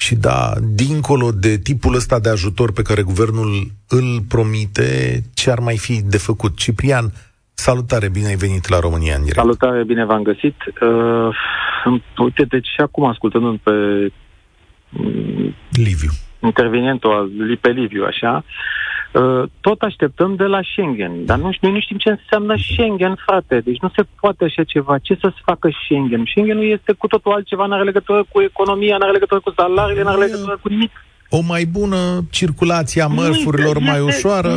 [0.00, 5.58] Și da, dincolo de tipul ăsta de ajutor pe care guvernul îl promite, ce ar
[5.58, 6.56] mai fi de făcut?
[6.56, 7.12] Ciprian,
[7.54, 9.38] salutare, bine ai venit la România în direct.
[9.38, 10.56] Salutare, bine v-am găsit.
[10.80, 11.34] Uh,
[12.24, 13.72] uite, deci și acum ascultându-l pe
[14.90, 16.10] mm, Liviu.
[16.40, 18.42] intervenientul al- pe Liviu, așa, uh,
[19.60, 21.24] tot așteptăm de la Schengen.
[21.24, 23.60] Dar nu, noi nu știm ce înseamnă Schengen, frate.
[23.60, 24.98] Deci nu se poate așa ceva.
[24.98, 26.24] Ce să-ți facă Schengen?
[26.26, 30.02] Schengenul este cu totul altceva, nu are legătură cu economia, nu are legătură cu salariile,
[30.02, 30.90] nu are legătură cu nimic.
[31.30, 31.96] O mai bună
[32.30, 34.50] circulație a mărfurilor este- mai este- ușoară.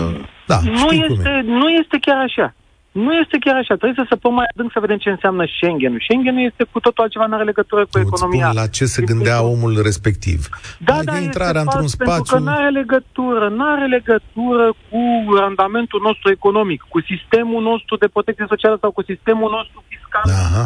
[0.47, 1.17] Da, nu, știi cum e.
[1.17, 2.53] este, nu este chiar așa.
[2.91, 3.75] Nu este chiar așa.
[3.75, 5.93] Trebuie să săpăm mai adânc să vedem ce înseamnă Schengen.
[6.05, 8.45] Schengen este cu totul altceva, nu are legătură cu Nu, îți economia.
[8.47, 10.39] spun la ce se Este gândea cu- omul respectiv.
[10.87, 12.33] Da, Mai da, de este intrarea fals, într-un pentru spațiu...
[12.35, 15.01] că nu are legătură, nu are legătură cu
[15.43, 20.23] randamentul nostru economic, cu sistemul nostru de protecție socială sau cu sistemul nostru fiscal.
[20.45, 20.65] Aha.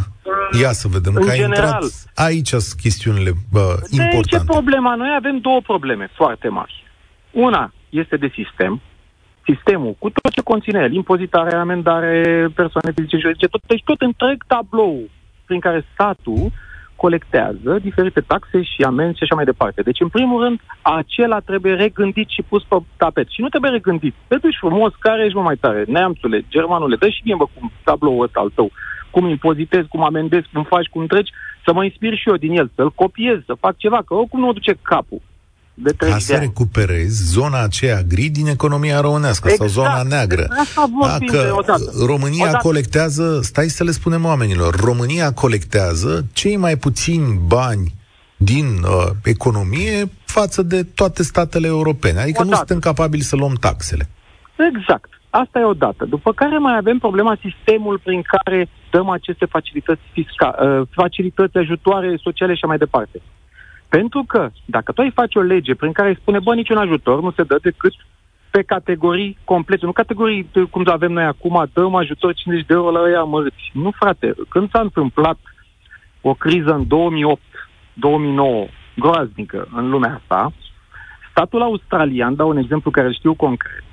[0.62, 1.66] Ia să vedem, În că ai general.
[1.84, 1.84] intrat
[2.28, 4.52] aici sunt chestiunile bă, De ce importante.
[4.56, 4.96] problema?
[4.96, 6.84] Noi avem două probleme foarte mari.
[7.32, 8.82] Una este de sistem,
[9.46, 14.44] sistemul cu tot ce conține el, impozitare, amendare, persoane fizice, juridice, tot, deci tot întreg
[14.48, 15.10] tablou
[15.46, 16.52] prin care statul
[16.96, 19.82] colectează diferite taxe și amenzi și așa mai departe.
[19.82, 23.28] Deci, în primul rând, acela trebuie regândit și pus pe tapet.
[23.30, 24.14] Și nu trebuie regândit.
[24.28, 25.84] Te duci frumos, care ești mă mai tare?
[25.88, 28.72] Neamțule, germanule, dă și mie, bă, cum tabloul ăsta al tău.
[29.10, 31.30] Cum impozitezi, cum amendezi, cum faci, cum treci,
[31.66, 34.48] să mă inspir și eu din el, să-l copiez, să fac ceva, că oricum nu
[34.48, 35.22] o duce capul
[35.78, 36.46] de 30 Ca de să ani.
[36.46, 39.72] recuperezi zona aceea gri din economia românească sau Exact.
[39.72, 40.36] zona neagră.
[40.42, 41.92] Despre asta vorbim de odată.
[42.06, 42.68] România Odată.
[42.68, 47.94] colectează, stai să le spunem oamenilor, România colectează cei mai puțini bani
[48.38, 52.20] din uh, economie față de toate statele europene.
[52.20, 52.66] Adică nu Odată.
[52.68, 54.10] suntem capabili să luăm taxele.
[54.74, 55.10] Exact.
[55.30, 56.06] Asta e o dată.
[56.06, 62.20] După care mai avem problema sistemul prin care dăm aceste facilități fiscale, uh, facilități ajutoare
[62.22, 63.22] sociale și așa mai departe.
[63.90, 67.22] Pentru că dacă tu ai face o lege prin care îi spune, bă, niciun ajutor
[67.22, 67.94] nu se dă decât
[68.50, 72.92] pe categorii complete, nu categorii de, cum avem noi acum, dăm ajutor 50 de euro
[72.92, 73.72] la ăia mărți.
[73.74, 75.38] Nu, frate, când s-a întâmplat
[76.22, 80.54] o criză în 2008-2009 groaznică în lumea asta,
[81.30, 83.84] statul australian, dau un exemplu care îl știu concret,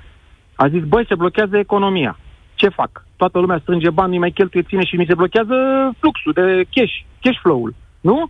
[0.55, 2.17] a zis, băi, se blochează economia.
[2.55, 3.05] ce fac?
[3.15, 5.55] Toată lumea strânge bani, nu mai cheltuie, ține și mi se blochează
[5.99, 7.75] fluxul de cash, cash flow-ul.
[8.01, 8.29] Nu?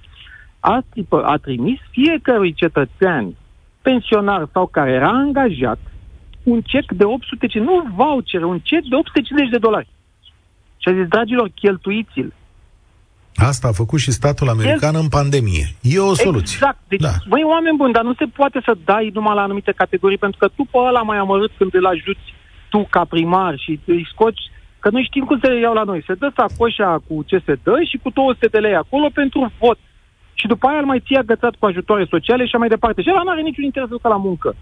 [0.64, 3.36] Asta a trimis fiecărui cetățean,
[3.82, 5.80] pensionar sau care era angajat,
[6.44, 9.88] un cec de 800, nu voucher, un cec de 850 de dolari.
[10.78, 12.34] Și a zis, dragilor, cheltuiți-l.
[13.36, 15.02] Asta a făcut și statul american El...
[15.02, 15.66] în pandemie.
[15.82, 16.58] E o soluție.
[16.60, 16.80] Exact.
[16.88, 17.14] Deci, da.
[17.28, 20.48] băi, oameni buni, dar nu se poate să dai numai la anumite categorii, pentru că
[20.48, 22.26] tu pe ăla mai amărât când îl ajuți
[22.70, 24.44] tu ca primar și îi scoci,
[24.80, 26.04] că noi știm cum se iau la noi.
[26.08, 29.80] Se dă sacoșa cu ce se dă și cu 200 de lei acolo pentru vot.
[30.34, 33.02] Și după aia îl mai ții agățat cu ajutoare sociale și mai departe.
[33.02, 34.56] Și ăla nu are niciun interes să la muncă.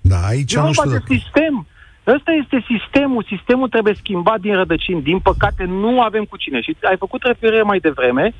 [0.00, 1.66] Da, aici e nu știu de sistem.
[2.06, 3.26] Ăsta este sistemul.
[3.28, 5.02] Sistemul trebuie schimbat din rădăcini.
[5.02, 6.60] Din păcate, nu avem cu cine.
[6.60, 8.34] Și ai făcut referire mai devreme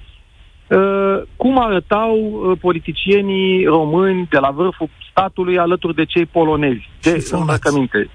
[0.68, 6.90] uh, cum arătau uh, politicienii români de la vârful statului alături de cei polonezi.
[7.00, 7.28] De și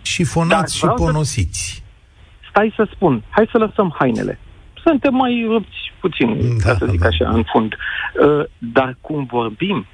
[0.02, 1.74] Și fonați și ponosiți.
[1.74, 2.48] Să...
[2.50, 3.24] Stai să spun.
[3.30, 4.40] Hai să lăsăm hainele.
[4.84, 7.08] Suntem mai rupți puțin, da, ca să zic da.
[7.08, 7.74] așa, în fund.
[7.74, 9.86] Uh, dar cum vorbim,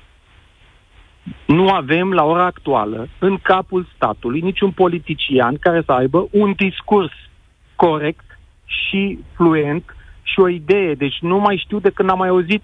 [1.45, 7.11] nu avem la ora actuală în capul statului niciun politician care să aibă un discurs
[7.75, 10.93] corect și fluent și o idee.
[10.93, 12.63] Deci nu mai știu de când am mai auzit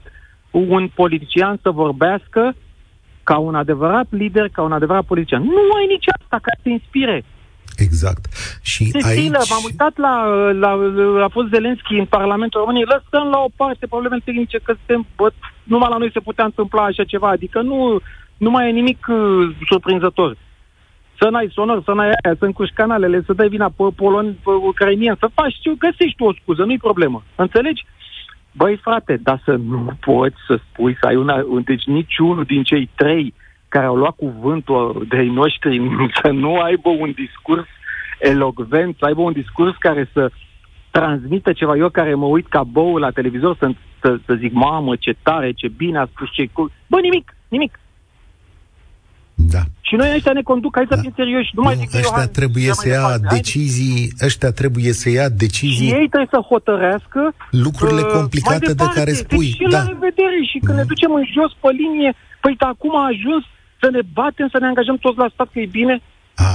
[0.51, 2.56] un politician să vorbească
[3.23, 5.43] ca un adevărat lider, ca un adevărat politician.
[5.43, 7.23] Nu ai nici asta ca să te inspire.
[7.77, 8.25] Exact.
[8.62, 9.49] Și Cecilă, aici...
[9.49, 13.88] m-am uitat la, la, la, a fost Zelenski în Parlamentul României, lăsăm la o parte
[13.88, 15.31] problemele tehnice, că suntem, bă,
[15.63, 17.99] numai la noi se putea întâmpla așa ceva, adică nu,
[18.38, 20.38] nu mai e nimic uh, surprinzător.
[21.19, 24.49] Să n-ai sonor, să n-ai aia, să încuși canalele, să dai vina pe polon, pe
[24.49, 27.23] ucrainian, să faci, știu, găsești tu o scuză, nu-i problemă.
[27.36, 27.86] Înțelegi?
[28.51, 32.89] Băi, frate, dar să nu poți să spui, să ai una, deci niciunul din cei
[32.95, 33.33] trei
[33.75, 35.81] care au luat cuvântul de noștri
[36.21, 37.67] să nu aibă un discurs
[38.19, 40.31] elocvent, să aibă un discurs care să
[40.91, 41.75] transmită ceva.
[41.75, 43.67] Eu care mă uit ca bou la televizor să,
[44.01, 46.49] să, să zic, mamă, ce tare, ce bine a spus, ce...
[46.88, 47.79] Bă, nimic, nimic.
[49.36, 49.63] Da.
[49.81, 51.01] Și noi ăștia ne conduc, hai să da.
[51.01, 51.49] fim serioși.
[51.53, 53.36] Nu, nu mai zic ăștia eu, trebuie să ia departe.
[53.36, 55.88] decizii, ăștia trebuie să ia decizii.
[55.88, 57.21] Și ei trebuie să hotărească
[57.65, 59.49] lucrurile uh, complicate de care spui.
[59.49, 59.77] Deci și da.
[59.77, 60.81] la revedere și când mm.
[60.81, 63.43] ne ducem în jos pe linie, păi acum a ajuns
[63.84, 66.02] să ne batem, să ne angajăm toți la stat, că e bine.
[66.36, 66.46] A,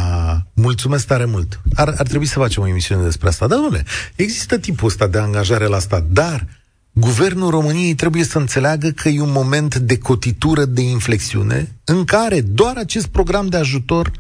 [0.55, 1.61] mulțumesc tare mult.
[1.75, 3.47] Ar, ar trebui să facem o emisiune despre asta.
[3.47, 3.85] Dar, domnule,
[4.17, 6.47] există tipul ăsta de angajare la stat, dar
[6.93, 12.41] Guvernul României trebuie să înțeleagă că e un moment de cotitură, de inflexiune, în care
[12.41, 14.11] doar acest program de ajutor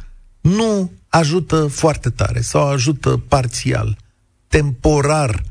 [0.41, 3.97] nu ajută foarte tare sau ajută parțial,
[4.49, 5.43] temporar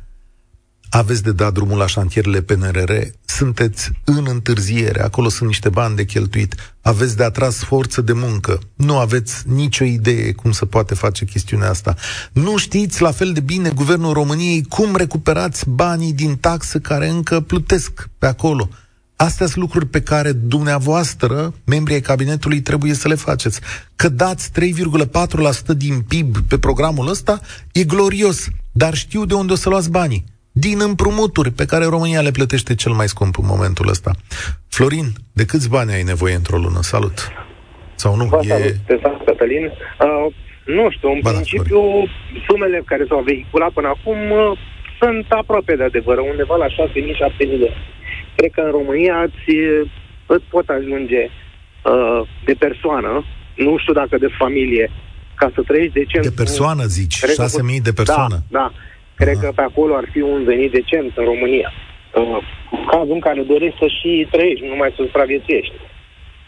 [0.90, 2.92] aveți de dat drumul la șantierele PNRR,
[3.38, 8.60] sunteți în întârziere, acolo sunt niște bani de cheltuit, aveți de atras forță de muncă,
[8.76, 11.96] nu aveți nicio idee cum se poate face chestiunea asta.
[12.34, 17.40] Nu știți la fel de bine Guvernul României cum recuperați banii din taxă care încă
[17.40, 18.70] plutesc pe acolo.
[19.16, 23.60] Astea sunt lucruri pe care dumneavoastră, membrii ai cabinetului, trebuie să le faceți.
[23.96, 27.40] Că dați 3,4% din PIB pe programul ăsta,
[27.72, 32.22] e glorios, dar știu de unde o să luați banii din împrumuturi pe care România
[32.22, 34.12] le plătește cel mai scump în momentul ăsta.
[34.70, 36.82] Florin, de câți bani ai nevoie într-o lună?
[36.82, 37.32] Salut!
[37.96, 38.26] Sau nu?
[38.26, 38.76] Vă e...
[39.02, 39.66] salut, Cătălin.
[39.66, 40.34] Uh,
[40.66, 44.60] nu știu, în ba, principiu, da, sumele care s-au vehiculat până acum uh,
[45.00, 47.74] sunt aproape de adevăr, undeva la 6.000-7.000 de
[48.36, 49.56] Cred că în România îți,
[50.26, 54.92] îți pot ajunge uh, de persoană, nu știu dacă de familie,
[55.36, 56.24] ca să trăiești decent.
[56.24, 57.18] De persoană, zici?
[57.26, 58.38] 6.000 de persoană?
[58.50, 58.72] Da, da.
[59.22, 61.72] Cred că pe acolo ar fi un venit decent în România.
[62.14, 62.38] Uh,
[62.88, 65.74] cazul în care dorești să și trăiești, nu mai să supraviețuiești.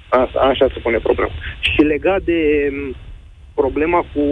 [0.09, 1.31] Asta, așa se pune problema.
[1.59, 2.95] Și legat de um,
[3.53, 4.23] problema cu,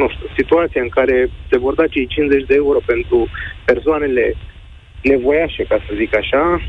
[0.00, 3.28] nu știu, situația în care se vor da cei 50 de euro pentru
[3.64, 4.34] persoanele
[5.02, 6.60] nevoiașe, ca să zic așa,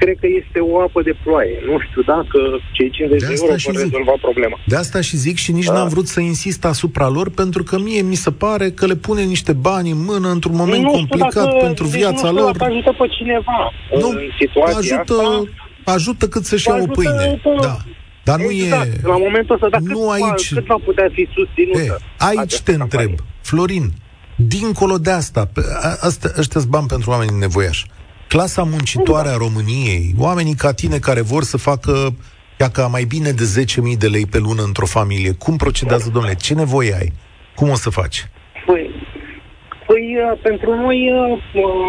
[0.00, 1.58] cred că este o apă de ploaie.
[1.70, 2.38] Nu știu dacă
[2.76, 4.56] cei 50 de, de euro vor rezolva problema.
[4.66, 5.72] De asta și zic și nici da.
[5.72, 9.22] n-am vrut să insist asupra lor, pentru că mie mi se pare că le pune
[9.22, 12.56] niște bani în mână într-un moment nu complicat dacă, pentru deci viața nu știu lor.
[12.56, 15.92] Dacă ajută pe cineva nu, în situația ajută, asta.
[15.94, 17.40] Ajută cât să-și ia o pâine.
[17.42, 17.50] Pe...
[17.60, 17.76] Da.
[18.24, 18.94] Dar nu exact.
[18.94, 19.00] e...
[19.02, 20.54] La momentul ăsta, dar nu cât, aici...
[20.54, 21.80] cât va putea fi susținută?
[21.80, 23.06] E, aici te campanie.
[23.06, 23.92] întreb, Florin,
[24.36, 25.50] dincolo de asta,
[26.00, 27.86] astea, ăștia bani pentru oamenii nevoiași
[28.34, 31.92] clasa muncitoare a României, oamenii ca tine care vor să facă
[32.76, 33.46] ca mai bine de
[33.92, 36.34] 10.000 de lei pe lună într-o familie, cum procedează, domnule?
[36.46, 37.10] Ce nevoie ai?
[37.58, 38.18] Cum o să faci?
[38.66, 38.84] Păi,
[39.86, 41.38] păi uh, pentru noi uh,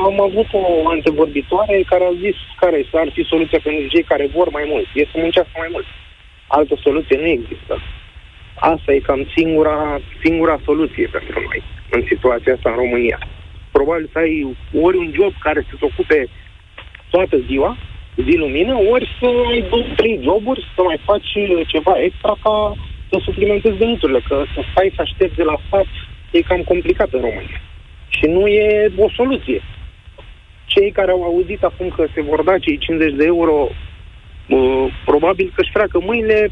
[0.09, 0.63] am avut o
[0.95, 4.85] antevorbitoare care a zis care ar fi soluția pentru cei care vor mai mult.
[4.93, 5.87] E să muncească mai mult.
[6.47, 7.73] Altă soluție nu există.
[8.73, 9.77] Asta e cam singura,
[10.23, 11.63] singura soluție pentru noi.
[11.95, 13.19] în situația asta în România.
[13.72, 16.28] Probabil să ai ori un job care să-ți ocupe
[17.09, 17.78] toată ziua,
[18.15, 21.32] zi lumină, ori să ai două, trei joburi, să mai faci
[21.67, 22.76] ceva extra ca
[23.09, 25.86] să suplimentezi veniturile, că să stai să aștepți de la stat
[26.32, 27.61] e cam complicat în România.
[28.07, 29.61] Și nu e o soluție.
[30.65, 33.67] Cei care au auzit acum că se vor da cei 50 de euro,
[34.47, 36.49] uh, probabil că își freacă mâinile,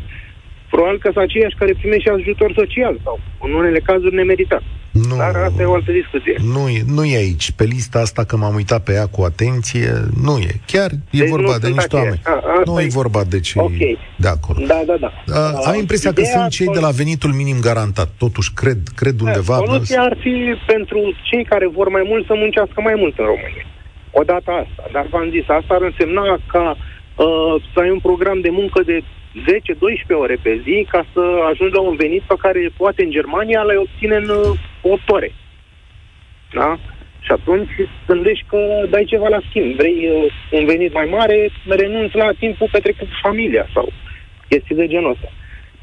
[0.69, 4.63] probabil că sunt aceiași care primește și ajutor social sau, în unele cazuri, nemeritat.
[4.91, 6.35] Nu, Dar asta e o altă discuție.
[6.53, 7.51] Nu e, nu e aici.
[7.51, 9.91] Pe lista asta, că m-am uitat pe ea cu atenție,
[10.23, 10.51] nu e.
[10.65, 12.01] Chiar e deci vorba de niște aceea.
[12.01, 12.21] oameni.
[12.23, 13.97] A, nu e vorba de cei okay.
[14.17, 14.65] de acolo.
[14.65, 15.11] Da, da, da.
[15.33, 18.09] A, am impresia că sunt cei de la venitul minim garantat.
[18.17, 19.55] Totuși, cred, cred da, undeva...
[19.55, 20.33] Soluția ar fi
[20.67, 23.65] pentru cei care vor mai mult să muncească mai mult în România.
[24.11, 24.83] Odată asta.
[24.91, 29.03] Dar v-am zis, asta ar însemna ca uh, să ai un program de muncă de
[29.39, 29.43] 10-12
[30.23, 31.21] ore pe zi ca să
[31.51, 35.31] ajungi la un venit pe care poate în Germania l-ai obține în 8 uh, ore.
[36.53, 36.79] Da?
[37.19, 37.69] Și atunci
[38.07, 38.59] gândești că
[38.89, 39.75] dai ceva la schimb.
[39.75, 43.91] Vrei uh, un venit mai mare, renunți la timpul petrecut cu familia sau
[44.49, 45.31] chestii de genul ăsta.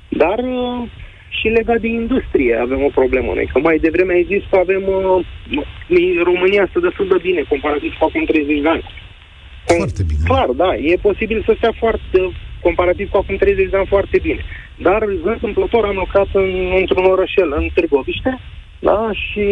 [0.09, 0.89] Dar uh,
[1.29, 3.49] și legat de industrie avem o problemă noi.
[3.53, 4.83] Că mai devreme ai zis că avem...
[4.87, 5.27] Uh,
[6.23, 8.85] România stă destul de bine comparativ cu acum 30 de ani.
[9.67, 10.25] Foarte bine.
[10.25, 12.19] Clar, da, e posibil să stea foarte,
[12.63, 14.43] comparativ cu acum 30 de ani, foarte bine.
[14.77, 16.51] Dar, întâmplător, am lucrat în,
[16.81, 18.41] într-un orășel, în Târgoviște,
[18.79, 19.45] da, și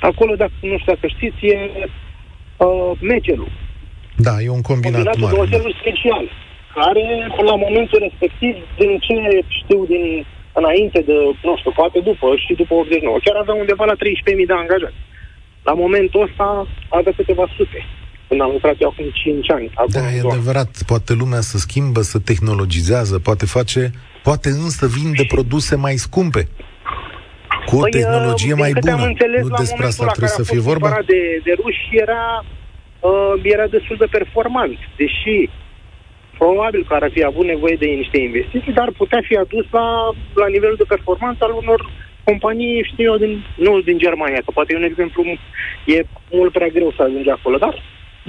[0.00, 1.58] acolo, dacă nu știu dacă știți, e
[2.56, 3.50] uh, mecelul.
[4.16, 5.34] Da, e un combinat Combinatul mare.
[5.34, 6.24] de oțelul special,
[6.74, 7.06] care,
[7.50, 9.16] la momentul respectiv, din ce
[9.48, 13.94] știu din înainte de, nu știu, poate după și după 89, chiar avea undeva la
[13.94, 15.00] 13.000 de angajați.
[15.62, 17.80] La momentul ăsta avea câteva sute
[18.30, 19.70] când am lucrat eu acum 5 ani.
[19.74, 20.70] Acum da, e adevărat.
[20.86, 23.82] Poate lumea să schimbă, să tehnologizează, poate face,
[24.22, 26.42] poate însă vinde produse mai scumpe.
[27.68, 29.04] Cu o păi, tehnologie mai bună.
[29.12, 30.88] Înțeles, nu despre asta trebuie să fie vorba?
[31.12, 32.24] De, de ruși era,
[33.00, 35.36] uh, era destul de performant, deși
[36.38, 39.86] probabil că ar fi avut nevoie de niște investiții, dar putea fi adus la,
[40.42, 41.80] la nivelul de performanță al unor
[42.24, 45.20] companii, știu eu, din, nu din Germania, că poate e un exemplu,
[45.94, 45.98] e
[46.30, 47.74] mult prea greu să ajungi acolo, dar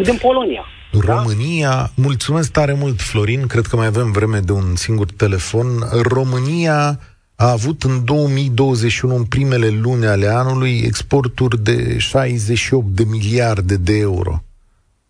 [0.03, 0.65] din Polonia.
[0.91, 1.91] România, da?
[1.95, 5.87] mulțumesc tare mult, Florin, cred că mai avem vreme de un singur telefon.
[6.01, 6.99] România
[7.35, 13.97] a avut în 2021, în primele luni ale anului, exporturi de 68 de miliarde de
[13.97, 14.43] euro.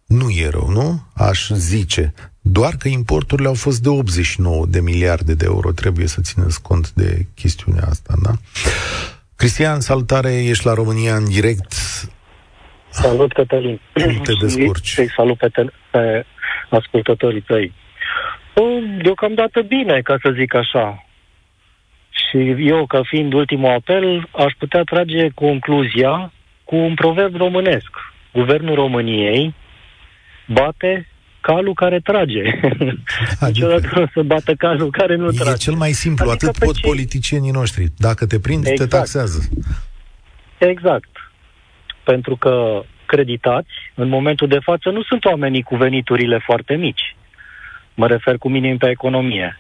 [0.06, 1.04] Nu e rău, nu?
[1.14, 2.14] Aș zice.
[2.42, 5.72] Doar că importurile au fost de 89 de miliarde de euro.
[5.72, 8.32] Trebuie să țineți cont de chestiunea asta, da?
[9.36, 11.74] Cristian, salutare, ești la România în direct.
[12.92, 13.80] Salut, Cătălin.
[13.94, 14.88] Cum te descurci?
[14.88, 16.26] Și salut pe, te- pe
[16.70, 17.74] ascultătorii tăi.
[19.02, 21.06] Deocamdată bine, ca să zic așa.
[22.10, 26.34] Și eu, ca fiind ultimul apel, aș putea trage concluzia
[26.64, 27.89] cu un proverb românesc.
[28.34, 29.56] Guvernul României
[30.48, 31.08] bate
[31.42, 32.42] calul care trage.
[33.39, 35.52] Adică, Niciodată nu să bată calul care nu e trage.
[35.52, 36.89] E cel mai simplu, adică atât pot cei...
[36.89, 37.86] politicienii noștri.
[37.98, 38.89] Dacă te prind, exact.
[38.89, 39.50] te taxează.
[40.58, 41.11] Exact
[42.04, 47.16] pentru că creditați, în momentul de față, nu sunt oamenii cu veniturile foarte mici.
[47.93, 49.60] Mă refer cu minim pe economie.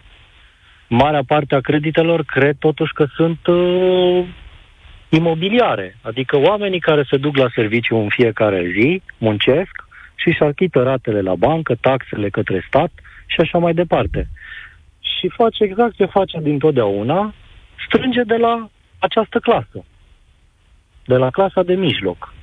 [0.87, 4.25] Marea parte a creditelor cred totuși că sunt uh,
[5.09, 9.75] imobiliare, adică oamenii care se duc la serviciu în fiecare zi, muncesc
[10.15, 12.91] și își achită ratele la bancă, taxele către stat
[13.25, 14.27] și așa mai departe.
[14.99, 17.33] Și face exact ce face dintotdeauna,
[17.85, 18.69] strânge de la
[18.99, 19.85] această clasă
[21.05, 22.33] de la clasa de mijloc,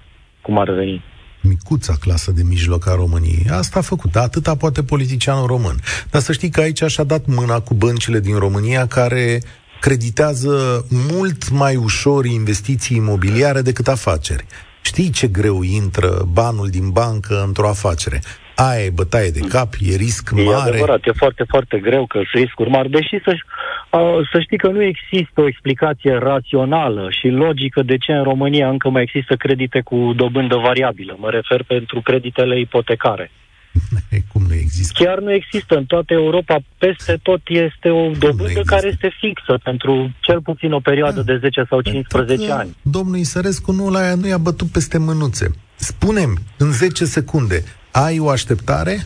[0.43, 1.03] cum ar veni.
[1.43, 3.47] Micuța clasă de mijloc a României.
[3.51, 5.77] Asta a făcut, atâta poate politicianul român.
[6.11, 9.43] Dar să știi că aici și-a dat mâna cu băncile din România care
[9.81, 14.47] creditează mult mai ușor investiții imobiliare decât afaceri.
[14.83, 18.23] Știi ce greu intră banul din bancă într-o afacere?
[18.67, 20.69] Aia e bătaie de cap, e risc e mare.
[20.69, 23.37] E adevărat, e foarte, foarte greu că sunt riscuri mari, deși să,
[24.33, 28.89] să știi că nu există o explicație rațională și logică de ce în România încă
[28.89, 31.17] mai există credite cu dobândă variabilă.
[31.19, 33.31] Mă refer pentru creditele ipotecare.
[34.33, 35.05] Cum nu există?
[35.05, 35.77] Chiar nu există.
[35.77, 40.81] În toată Europa, peste tot, este o dobândă care este fixă pentru cel puțin o
[40.81, 41.33] perioadă da.
[41.33, 42.77] de 10 sau 15 ani.
[42.83, 45.51] Domnul Isărescu nu, la, nu i-a bătut peste mânuțe.
[45.75, 47.65] Spunem în 10 secunde,
[48.05, 48.97] ai o așteptare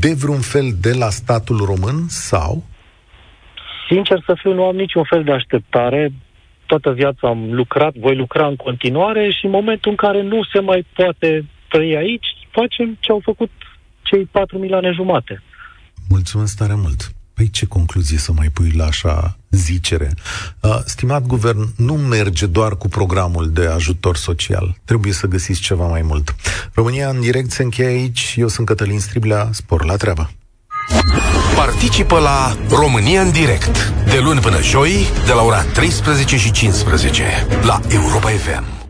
[0.00, 2.64] de vreun fel de la statul român sau?
[3.88, 6.12] Sincer să fiu, nu am niciun fel de așteptare.
[6.66, 10.60] Toată viața am lucrat, voi lucra în continuare și în momentul în care nu se
[10.60, 13.50] mai poate trăi aici, facem ce au făcut
[14.02, 15.42] cei 4 milioane jumate.
[16.08, 17.14] Mulțumesc tare mult.
[17.34, 20.14] Păi ce concluzie să mai pui la așa zicere?
[20.60, 24.76] Uh, stimat guvern, nu merge doar cu programul de ajutor social.
[24.84, 26.34] Trebuie să găsiți ceva mai mult.
[26.72, 28.34] România în direct se încheie aici.
[28.36, 29.48] Eu sunt Cătălin Striblea.
[29.52, 30.30] Spor la treabă.
[31.56, 37.46] Participă la România în direct de luni până joi de la ora 13 și 15
[37.62, 38.83] la Europa FM.